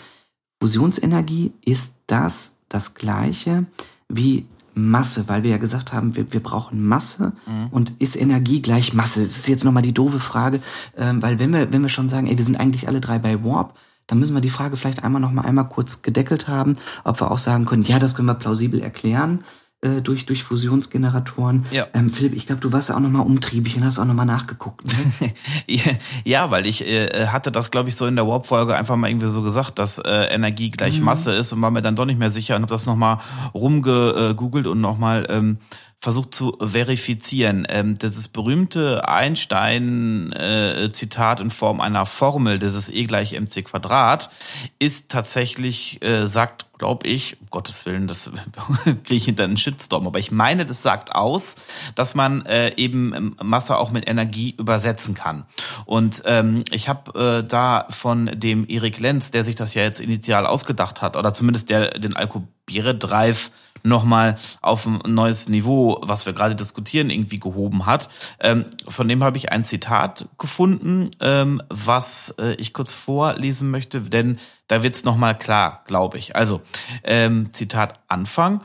Fusionsenergie, 0.59 1.53
ist 1.63 1.95
das 2.07 2.57
das 2.69 2.95
gleiche 2.95 3.65
wie 4.09 4.45
Masse, 4.77 5.27
weil 5.27 5.43
wir 5.43 5.51
ja 5.51 5.57
gesagt 5.57 5.93
haben, 5.93 6.15
wir, 6.15 6.31
wir 6.31 6.41
brauchen 6.41 6.85
Masse 6.85 7.33
mhm. 7.45 7.67
und 7.71 7.93
ist 7.99 8.15
Energie 8.15 8.61
gleich 8.61 8.93
Masse? 8.93 9.21
Das 9.21 9.37
ist 9.37 9.47
jetzt 9.47 9.65
nochmal 9.65 9.83
die 9.83 9.93
doofe 9.93 10.19
Frage, 10.19 10.61
ähm, 10.97 11.21
weil 11.21 11.39
wenn 11.39 11.51
wir, 11.51 11.71
wenn 11.73 11.81
wir 11.81 11.89
schon 11.89 12.09
sagen, 12.09 12.27
ey, 12.27 12.37
wir 12.37 12.45
sind 12.45 12.59
eigentlich 12.59 12.87
alle 12.87 13.01
drei 13.01 13.19
bei 13.19 13.43
Warp, 13.43 13.77
dann 14.07 14.19
müssen 14.19 14.33
wir 14.33 14.41
die 14.41 14.49
Frage 14.49 14.77
vielleicht 14.77 15.03
einmal 15.03 15.21
noch 15.21 15.31
mal 15.31 15.43
einmal 15.43 15.67
kurz 15.67 16.01
gedeckelt 16.01 16.47
haben, 16.47 16.77
ob 17.03 17.19
wir 17.19 17.29
auch 17.29 17.37
sagen 17.37 17.65
können, 17.65 17.83
ja, 17.83 17.99
das 17.99 18.15
können 18.15 18.27
wir 18.27 18.35
plausibel 18.35 18.79
erklären 18.79 19.43
äh, 19.81 20.01
durch, 20.01 20.25
durch 20.25 20.43
Fusionsgeneratoren. 20.43 21.67
Ja. 21.69 21.85
Ähm, 21.93 22.09
Philipp, 22.09 22.33
ich 22.33 22.47
glaube, 22.47 22.61
du 22.61 22.71
warst 22.71 22.89
ja 22.89 22.95
auch 22.95 22.99
nochmal 22.99 23.25
umtriebig 23.25 23.77
und 23.77 23.85
hast 23.85 23.99
auch 23.99 24.05
nochmal 24.05 24.25
nachgeguckt. 24.25 24.87
Ne? 24.87 25.33
ja, 26.25 26.49
weil 26.49 26.65
ich 26.65 26.87
äh, 26.87 27.27
hatte 27.27 27.51
das, 27.51 27.69
glaube 27.69 27.89
ich, 27.89 27.95
so 27.95 28.07
in 28.07 28.15
der 28.15 28.27
Warp-Folge 28.27 28.75
einfach 28.75 28.95
mal 28.95 29.07
irgendwie 29.07 29.27
so 29.27 29.43
gesagt, 29.43 29.77
dass 29.77 29.99
äh, 29.99 30.33
Energie 30.33 30.69
gleich 30.69 30.97
mhm. 30.97 31.05
Masse 31.05 31.31
ist 31.33 31.53
und 31.53 31.61
war 31.61 31.69
mir 31.69 31.83
dann 31.83 31.95
doch 31.95 32.05
nicht 32.05 32.17
mehr 32.17 32.31
sicher 32.31 32.55
und 32.55 32.63
habe 32.63 32.73
das 32.73 32.87
nochmal 32.87 33.19
rumgegoogelt 33.53 34.65
und 34.65 34.81
nochmal 34.81 35.27
ähm, 35.29 35.59
versucht 35.99 36.35
zu 36.35 36.57
verifizieren. 36.61 37.65
Ähm, 37.69 37.97
dieses 37.97 38.27
berühmte 38.27 39.07
Einstein-Zitat 39.07 41.39
äh, 41.39 41.43
in 41.43 41.49
Form 41.49 41.81
einer 41.81 42.05
Formel, 42.05 42.59
dieses 42.59 42.87
E 42.89 43.05
gleich 43.05 43.33
mc 43.33 43.63
Quadrat, 43.63 44.29
ist 44.77 45.09
tatsächlich, 45.09 46.03
äh, 46.03 46.27
sagt, 46.27 46.67
glaube 46.77 47.07
ich, 47.07 47.41
um 47.41 47.47
Gottes 47.49 47.87
Willen, 47.87 48.07
das 48.07 48.29
kriege 48.83 49.15
ich 49.15 49.25
hinter 49.25 49.45
einen 49.45 49.57
Shitstorm, 49.57 50.05
aber 50.05 50.19
ich 50.19 50.31
meine, 50.31 50.67
das 50.67 50.83
sagt 50.83 51.15
aus, 51.15 51.55
dass 51.95 52.13
man 52.13 52.45
äh, 52.45 52.75
eben 52.75 53.35
Masse 53.41 53.77
auch 53.77 53.89
mit 53.89 54.07
Energie 54.07 54.53
übersetzen 54.57 55.15
kann. 55.15 55.45
Und 55.85 56.21
ähm, 56.25 56.59
ich 56.69 56.89
habe 56.89 57.39
äh, 57.39 57.43
da 57.43 57.87
von 57.89 58.29
dem 58.33 58.69
Erik 58.69 58.99
Lenz, 58.99 59.31
der 59.31 59.45
sich 59.45 59.55
das 59.55 59.73
ja 59.73 59.81
jetzt 59.81 59.99
initial 59.99 60.45
ausgedacht 60.45 61.01
hat, 61.01 61.15
oder 61.15 61.33
zumindest 61.33 61.71
der 61.71 61.97
den 61.97 62.15
Alcubierre 62.15 62.93
Drive 62.93 63.49
nochmal 63.83 64.35
auf 64.61 64.85
ein 64.85 64.99
neues 65.05 65.49
Niveau, 65.49 65.99
was 66.01 66.25
wir 66.25 66.33
gerade 66.33 66.55
diskutieren, 66.55 67.09
irgendwie 67.09 67.39
gehoben 67.39 67.85
hat. 67.85 68.09
Ähm, 68.39 68.65
von 68.87 69.07
dem 69.07 69.23
habe 69.23 69.37
ich 69.37 69.51
ein 69.51 69.63
Zitat 69.63 70.27
gefunden, 70.37 71.09
ähm, 71.19 71.61
was 71.69 72.35
äh, 72.39 72.53
ich 72.55 72.73
kurz 72.73 72.93
vorlesen 72.93 73.71
möchte, 73.71 74.01
denn 74.01 74.39
da 74.67 74.83
wird's 74.83 74.99
es 74.99 75.05
nochmal 75.05 75.37
klar, 75.37 75.83
glaube 75.87 76.17
ich. 76.17 76.35
Also, 76.35 76.61
ähm, 77.03 77.53
Zitat 77.53 77.99
Anfang. 78.07 78.61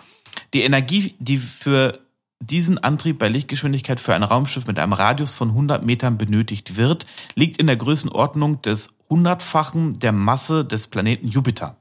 Die 0.55 0.62
Energie, 0.62 1.14
die 1.18 1.37
für 1.37 2.01
diesen 2.40 2.79
Antrieb 2.79 3.18
bei 3.18 3.29
Lichtgeschwindigkeit 3.29 4.01
für 4.01 4.14
ein 4.14 4.22
Raumschiff 4.22 4.66
mit 4.66 4.79
einem 4.79 4.92
Radius 4.92 5.35
von 5.35 5.51
100 5.51 5.85
Metern 5.85 6.18
benötigt 6.18 6.77
wird, 6.77 7.07
liegt 7.35 7.59
in 7.59 7.66
der 7.66 7.77
Größenordnung 7.77 8.62
des 8.62 8.94
hundertfachen 9.09 9.98
der 10.01 10.12
Masse 10.12 10.64
des 10.64 10.88
Planeten 10.88 11.29
Jupiter. 11.29 11.77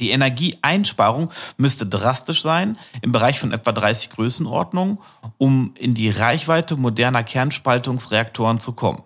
Die 0.00 0.10
Energieeinsparung 0.10 1.30
müsste 1.56 1.86
drastisch 1.86 2.42
sein, 2.42 2.78
im 3.02 3.12
Bereich 3.12 3.40
von 3.40 3.52
etwa 3.52 3.72
30 3.72 4.10
Größenordnungen, 4.10 4.98
um 5.38 5.74
in 5.78 5.94
die 5.94 6.10
Reichweite 6.10 6.76
moderner 6.76 7.24
Kernspaltungsreaktoren 7.24 8.60
zu 8.60 8.72
kommen. 8.72 9.02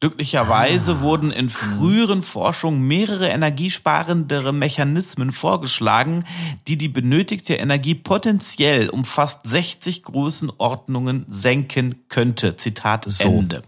Glücklicherweise 0.00 0.92
ah. 0.92 1.00
wurden 1.00 1.32
in 1.32 1.48
früheren 1.48 2.22
Forschungen 2.22 2.86
mehrere 2.86 3.28
energiesparendere 3.28 4.52
Mechanismen 4.52 5.32
vorgeschlagen, 5.32 6.24
die 6.68 6.78
die 6.78 6.88
benötigte 6.88 7.54
Energie 7.54 7.96
potenziell 7.96 8.90
um 8.90 9.04
fast 9.04 9.46
60 9.46 10.04
Größenordnungen 10.04 11.26
senken 11.28 12.04
könnte. 12.08 12.56
Zitat 12.56 13.06
so. 13.08 13.24
Ende. 13.24 13.62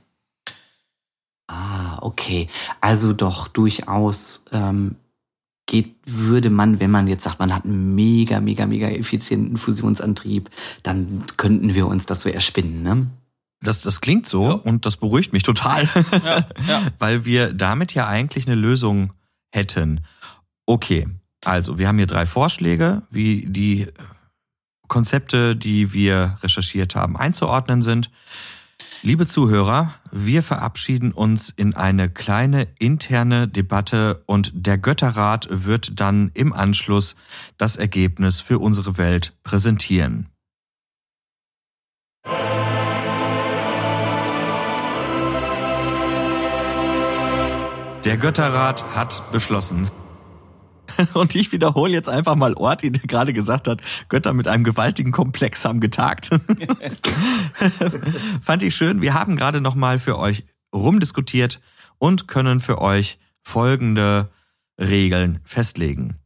Ah, 1.49 1.99
okay. 2.01 2.49
Also 2.81 3.13
doch 3.13 3.49
durchaus 3.49 4.45
ähm, 4.53 4.95
geht, 5.71 5.95
würde 6.05 6.51
man, 6.51 6.81
wenn 6.81 6.91
man 6.91 7.07
jetzt 7.07 7.23
sagt, 7.25 7.39
man 7.39 7.55
hat 7.55 7.65
einen 7.65 7.95
mega, 7.95 8.41
mega, 8.41 8.67
mega 8.67 8.89
effizienten 8.89 9.57
Fusionsantrieb, 9.57 10.51
dann 10.83 11.25
könnten 11.37 11.75
wir 11.75 11.87
uns 11.87 12.07
das 12.07 12.23
so 12.23 12.29
erspinnen, 12.29 12.83
ne? 12.83 13.07
Das, 13.63 13.83
das 13.83 14.01
klingt 14.01 14.27
so 14.27 14.45
ja. 14.45 14.53
und 14.53 14.87
das 14.87 14.97
beruhigt 14.97 15.33
mich 15.33 15.43
total, 15.43 15.89
ja, 16.25 16.47
ja. 16.67 16.83
weil 16.99 17.25
wir 17.25 17.53
damit 17.53 17.95
ja 17.95 18.09
eigentlich 18.09 18.47
eine 18.47 18.57
Lösung 18.57 19.13
hätten. 19.53 20.01
Okay, 20.67 21.07
also 21.45 21.79
wir 21.79 21.87
haben 21.87 21.99
hier 21.99 22.07
drei 22.07 22.27
Vorschläge, 22.27 23.03
wie 23.11 23.47
die 23.47 23.87
Konzepte, 24.89 25.55
die 25.55 25.93
wir 25.93 26.39
recherchiert 26.43 26.97
haben, 26.97 27.17
einzuordnen 27.17 27.83
sind. 27.83 28.11
Liebe 29.03 29.25
Zuhörer, 29.25 29.95
wir 30.11 30.43
verabschieden 30.43 31.13
uns 31.13 31.49
in 31.49 31.75
eine 31.75 32.11
kleine 32.11 32.69
interne 32.79 33.49
Debatte 33.49 34.23
und 34.27 34.53
der 34.55 34.77
Götterrat 34.77 35.49
wird 35.51 35.99
dann 35.99 36.31
im 36.35 36.53
Anschluss 36.53 37.17
das 37.57 37.77
Ergebnis 37.77 38.43
für 38.43 38.59
unsere 38.59 38.99
Welt 38.99 39.33
präsentieren. 39.43 40.29
Der 48.05 48.19
Götterrat 48.19 48.85
hat 48.95 49.33
beschlossen, 49.33 49.91
Und 51.15 51.35
ich 51.35 51.53
wiederhole 51.53 51.93
jetzt 51.93 52.09
einfach 52.09 52.35
mal 52.35 52.55
Orti, 52.55 52.93
der 52.93 53.03
gerade 53.03 53.33
gesagt 53.33 53.69
hat, 53.69 53.83
Götter 54.09 54.33
mit 54.33 54.49
einem 54.49 54.65
gewaltigen 54.65 55.13
Komplex 55.13 55.65
haben 55.65 55.81
getagt. 55.81 56.31
Fand 58.43 58.63
ich 58.63 58.75
schön. 58.75 59.03
Wir 59.03 59.15
haben 59.15 59.37
gerade 59.37 59.61
nochmal 59.61 59.99
für 59.99 60.19
euch 60.19 60.45
rumdiskutiert 60.75 61.61
und 61.99 62.29
können 62.29 62.61
für 62.61 62.81
euch 62.81 63.19
folgende 63.43 64.31
Regeln 64.79 65.41
festlegen. 65.45 66.17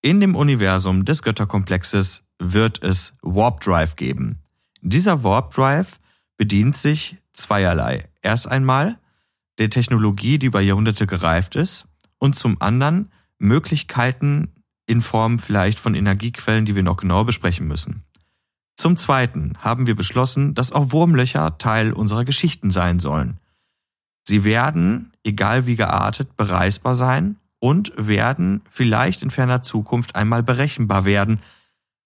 In 0.00 0.20
dem 0.20 0.34
Universum 0.34 1.04
des 1.04 1.22
Götterkomplexes 1.22 2.24
wird 2.38 2.82
es 2.82 3.14
Warp 3.22 3.60
Drive 3.60 3.96
geben. 3.96 4.40
Dieser 4.80 5.22
Warp 5.22 5.54
Drive 5.54 6.00
bedient 6.36 6.76
sich 6.76 7.18
zweierlei. 7.32 8.08
Erst 8.20 8.48
einmal 8.48 8.98
der 9.58 9.70
Technologie, 9.70 10.38
die 10.38 10.46
über 10.46 10.60
Jahrhunderte 10.60 11.06
gereift 11.06 11.54
ist, 11.54 11.86
und 12.18 12.36
zum 12.36 12.60
anderen 12.60 13.10
Möglichkeiten 13.42 14.48
in 14.86 15.00
Form 15.00 15.38
vielleicht 15.38 15.78
von 15.78 15.94
Energiequellen, 15.94 16.64
die 16.64 16.74
wir 16.74 16.82
noch 16.82 16.96
genauer 16.96 17.26
besprechen 17.26 17.68
müssen. 17.68 18.04
Zum 18.74 18.96
Zweiten 18.96 19.52
haben 19.58 19.86
wir 19.86 19.94
beschlossen, 19.94 20.54
dass 20.54 20.72
auch 20.72 20.92
Wurmlöcher 20.92 21.58
Teil 21.58 21.92
unserer 21.92 22.24
Geschichten 22.24 22.70
sein 22.70 22.98
sollen. 22.98 23.38
Sie 24.24 24.44
werden, 24.44 25.12
egal 25.24 25.66
wie 25.66 25.76
geartet, 25.76 26.36
bereisbar 26.36 26.94
sein 26.94 27.36
und 27.58 27.92
werden 27.96 28.62
vielleicht 28.68 29.22
in 29.22 29.30
ferner 29.30 29.62
Zukunft 29.62 30.16
einmal 30.16 30.42
berechenbar 30.42 31.04
werden. 31.04 31.40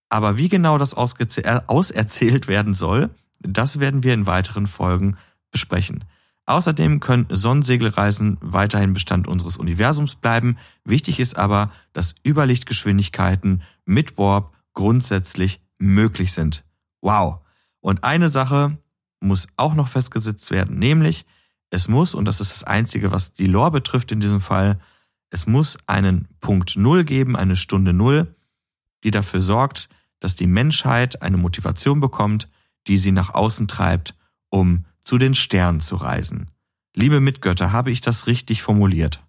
Aber 0.08 0.36
wie 0.36 0.48
genau 0.48 0.78
das 0.78 0.94
auserzählt 0.94 2.48
werden 2.48 2.74
soll, 2.74 3.10
das 3.40 3.80
werden 3.80 4.02
wir 4.02 4.14
in 4.14 4.26
weiteren 4.26 4.66
Folgen 4.66 5.16
besprechen. 5.50 6.04
Außerdem 6.46 7.00
können 7.00 7.26
Sonnensegelreisen 7.28 8.38
weiterhin 8.40 8.92
Bestand 8.92 9.26
unseres 9.26 9.56
Universums 9.56 10.14
bleiben. 10.14 10.56
Wichtig 10.84 11.18
ist 11.18 11.36
aber, 11.36 11.72
dass 11.92 12.14
Überlichtgeschwindigkeiten 12.24 13.62
mit 13.84 14.16
Warp 14.16 14.54
grundsätzlich 14.72 15.60
möglich 15.78 16.32
sind. 16.32 16.64
Wow. 17.00 17.40
Und 17.80 18.04
eine 18.04 18.28
Sache 18.28 18.78
muss 19.20 19.48
auch 19.56 19.74
noch 19.74 19.88
festgesetzt 19.88 20.50
werden, 20.50 20.78
nämlich 20.78 21.26
es 21.70 21.88
muss, 21.88 22.14
und 22.14 22.26
das 22.26 22.40
ist 22.40 22.52
das 22.52 22.64
Einzige, 22.64 23.10
was 23.10 23.34
die 23.34 23.46
Lore 23.46 23.72
betrifft 23.72 24.12
in 24.12 24.20
diesem 24.20 24.40
Fall, 24.40 24.78
es 25.30 25.46
muss 25.46 25.78
einen 25.86 26.28
Punkt 26.40 26.76
Null 26.76 27.04
geben, 27.04 27.36
eine 27.36 27.56
Stunde 27.56 27.92
Null, 27.92 28.34
die 29.02 29.10
dafür 29.10 29.40
sorgt, 29.40 29.88
dass 30.20 30.36
die 30.36 30.46
Menschheit 30.46 31.22
eine 31.22 31.36
Motivation 31.36 32.00
bekommt, 32.00 32.48
die 32.86 32.98
sie 32.98 33.12
nach 33.12 33.34
außen 33.34 33.66
treibt, 33.66 34.14
um 34.48 34.84
zu 35.06 35.18
den 35.18 35.34
Sternen 35.34 35.80
zu 35.80 35.96
reisen. 35.96 36.50
Liebe 36.94 37.20
Mitgötter, 37.20 37.72
habe 37.72 37.90
ich 37.90 38.00
das 38.00 38.26
richtig 38.26 38.62
formuliert? 38.62 39.22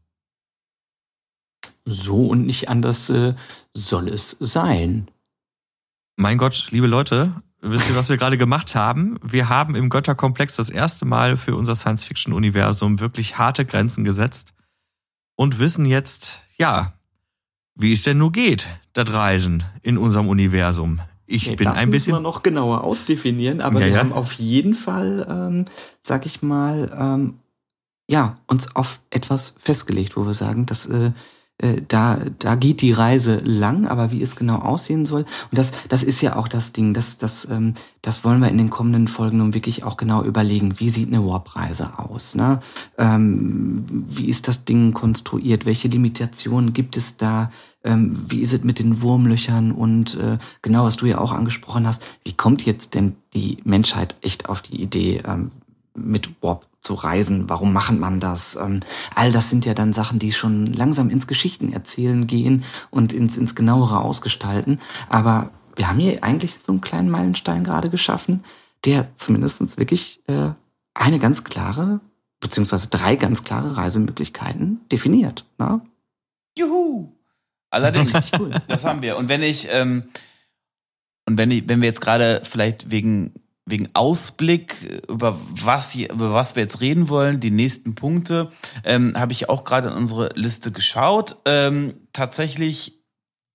So 1.85 2.27
und 2.27 2.45
nicht 2.45 2.67
anders 2.67 3.09
äh, 3.09 3.35
soll 3.73 4.09
es 4.09 4.35
sein. 4.39 5.09
Mein 6.15 6.37
Gott, 6.37 6.69
liebe 6.71 6.87
Leute, 6.87 7.41
wisst 7.61 7.87
ihr, 7.89 7.95
was 7.95 8.09
wir 8.09 8.17
gerade 8.17 8.37
gemacht 8.37 8.73
haben? 8.73 9.19
Wir 9.21 9.49
haben 9.49 9.75
im 9.75 9.89
Götterkomplex 9.89 10.55
das 10.55 10.69
erste 10.69 11.05
Mal 11.05 11.37
für 11.37 11.55
unser 11.55 11.75
Science-Fiction-Universum 11.75 12.99
wirklich 12.99 13.37
harte 13.37 13.65
Grenzen 13.65 14.03
gesetzt 14.03 14.53
und 15.35 15.59
wissen 15.59 15.85
jetzt, 15.85 16.41
ja, 16.57 16.93
wie 17.75 17.93
es 17.93 18.01
denn 18.01 18.17
nur 18.17 18.31
geht, 18.31 18.67
das 18.93 19.13
Reisen 19.13 19.63
in 19.83 19.99
unserem 19.99 20.27
Universum. 20.27 21.01
Ich 21.27 21.47
okay, 21.47 21.57
bin 21.57 21.67
ein 21.67 21.73
bisschen. 21.73 21.91
Das 21.91 21.91
müssen 21.91 22.13
wir 22.13 22.19
noch 22.21 22.41
genauer 22.41 22.83
ausdefinieren, 22.83 23.61
aber 23.61 23.81
ja, 23.81 23.85
wir 23.85 23.93
ja. 23.93 23.99
haben 23.99 24.13
auf 24.13 24.31
jeden 24.33 24.73
Fall, 24.73 25.27
ähm, 25.29 25.65
sag 26.01 26.25
ich 26.25 26.41
mal, 26.41 26.89
ähm, 26.97 27.39
ja, 28.09 28.37
uns 28.47 28.75
auf 28.75 29.01
etwas 29.09 29.55
festgelegt, 29.59 30.15
wo 30.15 30.25
wir 30.25 30.33
sagen, 30.33 30.65
das 30.65 30.85
äh, 30.85 31.11
äh, 31.59 31.81
da, 31.87 32.19
da 32.37 32.55
geht 32.55 32.81
die 32.81 32.91
Reise 32.91 33.41
lang, 33.43 33.87
aber 33.87 34.11
wie 34.11 34.21
es 34.21 34.35
genau 34.35 34.57
aussehen 34.57 35.05
soll. 35.07 35.21
Und 35.21 35.57
das, 35.57 35.71
das 35.89 36.03
ist 36.03 36.21
ja 36.21 36.35
auch 36.35 36.47
das 36.47 36.71
Ding, 36.71 36.93
das, 36.93 37.17
das, 37.17 37.49
ähm, 37.49 37.73
das 38.03 38.23
wollen 38.23 38.41
wir 38.41 38.49
in 38.49 38.59
den 38.59 38.69
kommenden 38.69 39.07
Folgen 39.07 39.37
nun 39.37 39.55
wirklich 39.55 39.83
auch 39.83 39.97
genau 39.97 40.23
überlegen. 40.23 40.79
Wie 40.79 40.89
sieht 40.89 41.07
eine 41.07 41.25
Warp-Reise 41.25 41.97
aus? 41.97 42.35
Ne? 42.35 42.59
Ähm, 42.99 43.83
wie 43.89 44.27
ist 44.27 44.47
das 44.47 44.65
Ding 44.65 44.93
konstruiert? 44.93 45.65
Welche 45.65 45.87
Limitationen 45.87 46.73
gibt 46.73 46.95
es 46.95 47.17
da? 47.17 47.49
Ähm, 47.83 48.23
wie 48.27 48.41
ist 48.41 48.53
es 48.53 48.63
mit 48.63 48.77
den 48.77 49.01
Wurmlöchern? 49.01 49.71
Und 49.71 50.15
äh, 50.15 50.37
genau, 50.61 50.85
was 50.85 50.97
du 50.97 51.07
ja 51.07 51.17
auch 51.17 51.31
angesprochen 51.31 51.87
hast, 51.87 52.05
wie 52.23 52.33
kommt 52.33 52.65
jetzt 52.65 52.93
denn 52.93 53.15
die 53.33 53.57
Menschheit 53.63 54.15
echt 54.21 54.47
auf 54.47 54.61
die 54.61 54.79
Idee, 54.81 55.23
ähm, 55.25 55.49
mit 55.95 56.29
Warp 56.41 56.67
zu 56.87 56.93
reisen, 56.95 57.49
warum 57.49 57.73
macht 57.73 57.93
man 57.93 58.19
das? 58.19 58.55
Ähm, 58.55 58.79
all 59.13 59.31
das 59.31 59.49
sind 59.49 59.65
ja 59.65 59.73
dann 59.73 59.93
Sachen, 59.93 60.17
die 60.17 60.31
schon 60.31 60.73
langsam 60.73 61.09
ins 61.09 61.27
Geschichtenerzählen 61.27 62.25
gehen 62.25 62.63
und 62.89 63.13
ins, 63.13 63.37
ins 63.37 63.53
genauere 63.53 63.99
Ausgestalten. 63.99 64.79
Aber 65.09 65.51
wir 65.75 65.89
haben 65.89 65.99
hier 65.99 66.23
eigentlich 66.23 66.55
so 66.55 66.71
einen 66.71 66.81
kleinen 66.81 67.09
Meilenstein 67.09 67.63
gerade 67.63 67.89
geschaffen, 67.89 68.43
der 68.85 69.13
zumindest 69.15 69.77
wirklich 69.77 70.21
äh, 70.27 70.51
eine 70.93 71.19
ganz 71.19 71.43
klare, 71.43 71.99
beziehungsweise 72.39 72.89
drei 72.89 73.17
ganz 73.17 73.43
klare 73.43 73.75
Reisemöglichkeiten 73.75 74.79
definiert. 74.91 75.45
Na? 75.57 75.81
Juhu! 76.57 77.11
Allerdings, 77.69 78.31
cool. 78.39 78.51
das 78.67 78.85
haben 78.85 79.01
wir. 79.01 79.17
Und 79.17 79.27
wenn 79.27 79.43
ich, 79.43 79.67
ähm, 79.69 80.03
und 81.27 81.37
wenn 81.37 81.51
ich, 81.51 81.67
wenn 81.67 81.81
wir 81.81 81.89
jetzt 81.89 82.01
gerade 82.01 82.41
vielleicht 82.43 82.89
wegen 82.91 83.33
wegen 83.67 83.89
Ausblick 83.93 85.01
über 85.07 85.39
was 85.49 85.93
über 85.93 86.33
was 86.33 86.55
wir 86.55 86.63
jetzt 86.63 86.81
reden 86.81 87.09
wollen, 87.09 87.39
die 87.39 87.51
nächsten 87.51 87.93
Punkte, 87.93 88.51
ähm, 88.83 89.13
habe 89.15 89.33
ich 89.33 89.49
auch 89.49 89.63
gerade 89.63 89.89
in 89.89 89.93
unsere 89.93 90.29
Liste 90.35 90.71
geschaut. 90.71 91.37
Ähm, 91.45 91.93
tatsächlich 92.13 92.97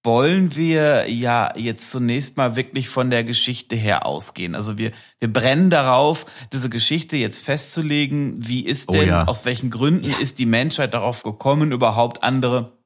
wollen 0.04 0.56
wir 0.56 1.08
ja 1.08 1.52
jetzt 1.56 1.90
zunächst 1.90 2.36
mal 2.36 2.56
wirklich 2.56 2.88
von 2.88 3.10
der 3.10 3.24
Geschichte 3.24 3.76
her 3.76 4.04
ausgehen. 4.04 4.54
Also 4.54 4.76
wir, 4.76 4.90
wir 5.20 5.32
brennen 5.32 5.70
darauf, 5.70 6.26
diese 6.52 6.68
Geschichte 6.68 7.16
jetzt 7.16 7.42
festzulegen. 7.42 8.34
Wie 8.46 8.64
ist 8.64 8.88
oh 8.88 8.92
denn, 8.92 9.04
oh 9.04 9.06
ja. 9.06 9.24
aus 9.26 9.44
welchen 9.44 9.70
Gründen 9.70 10.10
ja. 10.10 10.18
ist 10.18 10.38
die 10.38 10.46
Menschheit 10.46 10.92
darauf 10.94 11.22
gekommen, 11.22 11.72
überhaupt 11.72 12.24
andere 12.24 12.78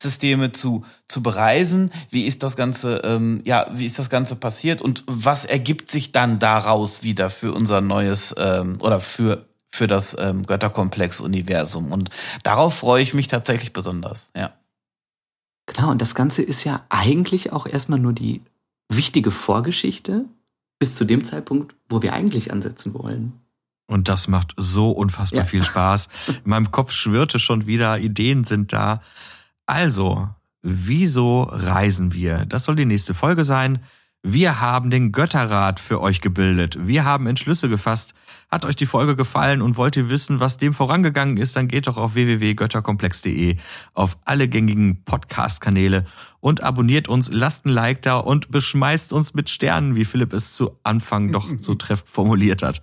Sternensysteme 0.00 0.52
zu, 0.52 0.84
zu 1.08 1.22
bereisen. 1.22 1.90
Wie 2.10 2.26
ist 2.26 2.42
das 2.42 2.56
Ganze, 2.56 3.02
ähm, 3.04 3.40
ja, 3.44 3.66
wie 3.70 3.86
ist 3.86 3.98
das 3.98 4.10
Ganze 4.10 4.36
passiert 4.36 4.82
und 4.82 5.04
was 5.06 5.44
ergibt 5.44 5.90
sich 5.90 6.12
dann 6.12 6.38
daraus 6.38 7.02
wieder 7.02 7.30
für 7.30 7.52
unser 7.52 7.80
neues 7.80 8.34
ähm, 8.38 8.78
oder 8.80 9.00
für 9.00 9.46
für 9.72 9.86
das 9.86 10.16
ähm, 10.18 10.46
Götterkomplex-Universum. 10.46 11.92
Und 11.92 12.10
darauf 12.42 12.74
freue 12.74 13.04
ich 13.04 13.14
mich 13.14 13.28
tatsächlich 13.28 13.72
besonders, 13.72 14.32
ja. 14.34 14.52
Genau, 15.66 15.92
und 15.92 16.02
das 16.02 16.16
Ganze 16.16 16.42
ist 16.42 16.64
ja 16.64 16.84
eigentlich 16.88 17.52
auch 17.52 17.66
erstmal 17.68 18.00
nur 18.00 18.12
die 18.12 18.42
wichtige 18.88 19.30
Vorgeschichte 19.30 20.24
bis 20.80 20.96
zu 20.96 21.04
dem 21.04 21.22
Zeitpunkt, 21.22 21.76
wo 21.88 22.02
wir 22.02 22.14
eigentlich 22.14 22.52
ansetzen 22.52 22.94
wollen. 22.94 23.34
Und 23.86 24.08
das 24.08 24.26
macht 24.26 24.54
so 24.56 24.90
unfassbar 24.90 25.42
ja. 25.42 25.46
viel 25.46 25.62
Spaß. 25.62 26.08
In 26.26 26.50
meinem 26.50 26.72
Kopf 26.72 26.90
schwirrte 26.90 27.38
schon 27.38 27.68
wieder, 27.68 28.00
Ideen 28.00 28.42
sind 28.42 28.72
da. 28.72 29.02
Also, 29.70 30.28
wieso 30.62 31.42
reisen 31.42 32.12
wir? 32.12 32.44
Das 32.44 32.64
soll 32.64 32.74
die 32.74 32.86
nächste 32.86 33.14
Folge 33.14 33.44
sein. 33.44 33.78
Wir 34.20 34.60
haben 34.60 34.90
den 34.90 35.12
Götterrat 35.12 35.78
für 35.78 36.00
euch 36.00 36.20
gebildet. 36.20 36.88
Wir 36.88 37.04
haben 37.04 37.28
Entschlüsse 37.28 37.68
gefasst. 37.68 38.14
Hat 38.50 38.64
euch 38.64 38.74
die 38.74 38.86
Folge 38.86 39.14
gefallen 39.14 39.62
und 39.62 39.76
wollt 39.76 39.96
ihr 39.96 40.10
wissen, 40.10 40.40
was 40.40 40.58
dem 40.58 40.74
vorangegangen 40.74 41.36
ist, 41.36 41.54
dann 41.54 41.68
geht 41.68 41.86
doch 41.86 41.98
auf 41.98 42.14
www.götterkomplex.de 42.14 43.58
auf 43.94 44.18
alle 44.24 44.48
gängigen 44.48 45.04
Podcast-Kanäle 45.04 46.04
und 46.40 46.64
abonniert 46.64 47.06
uns, 47.06 47.30
lasst 47.30 47.64
ein 47.64 47.70
Like 47.70 48.02
da 48.02 48.18
und 48.18 48.50
beschmeißt 48.50 49.12
uns 49.12 49.34
mit 49.34 49.50
Sternen, 49.50 49.94
wie 49.94 50.04
Philipp 50.04 50.32
es 50.32 50.52
zu 50.52 50.80
Anfang 50.82 51.30
doch 51.30 51.48
so 51.58 51.76
treffend 51.76 52.08
formuliert 52.08 52.64
hat. 52.64 52.82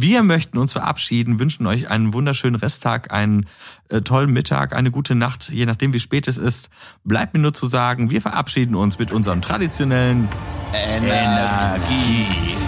Wir 0.00 0.22
möchten 0.22 0.58
uns 0.58 0.74
verabschieden, 0.74 1.40
wünschen 1.40 1.66
euch 1.66 1.90
einen 1.90 2.12
wunderschönen 2.12 2.54
Resttag, 2.54 3.12
einen 3.12 3.46
äh, 3.88 4.00
tollen 4.00 4.32
Mittag, 4.32 4.72
eine 4.72 4.92
gute 4.92 5.16
Nacht, 5.16 5.48
je 5.50 5.66
nachdem 5.66 5.92
wie 5.92 5.98
spät 5.98 6.28
es 6.28 6.38
ist. 6.38 6.70
Bleibt 7.02 7.34
mir 7.34 7.40
nur 7.40 7.52
zu 7.52 7.66
sagen, 7.66 8.08
wir 8.08 8.20
verabschieden 8.20 8.76
uns 8.76 9.00
mit 9.00 9.10
unserem 9.10 9.42
traditionellen 9.42 10.28
Energie. 10.72 11.08
Energie. 11.10 12.58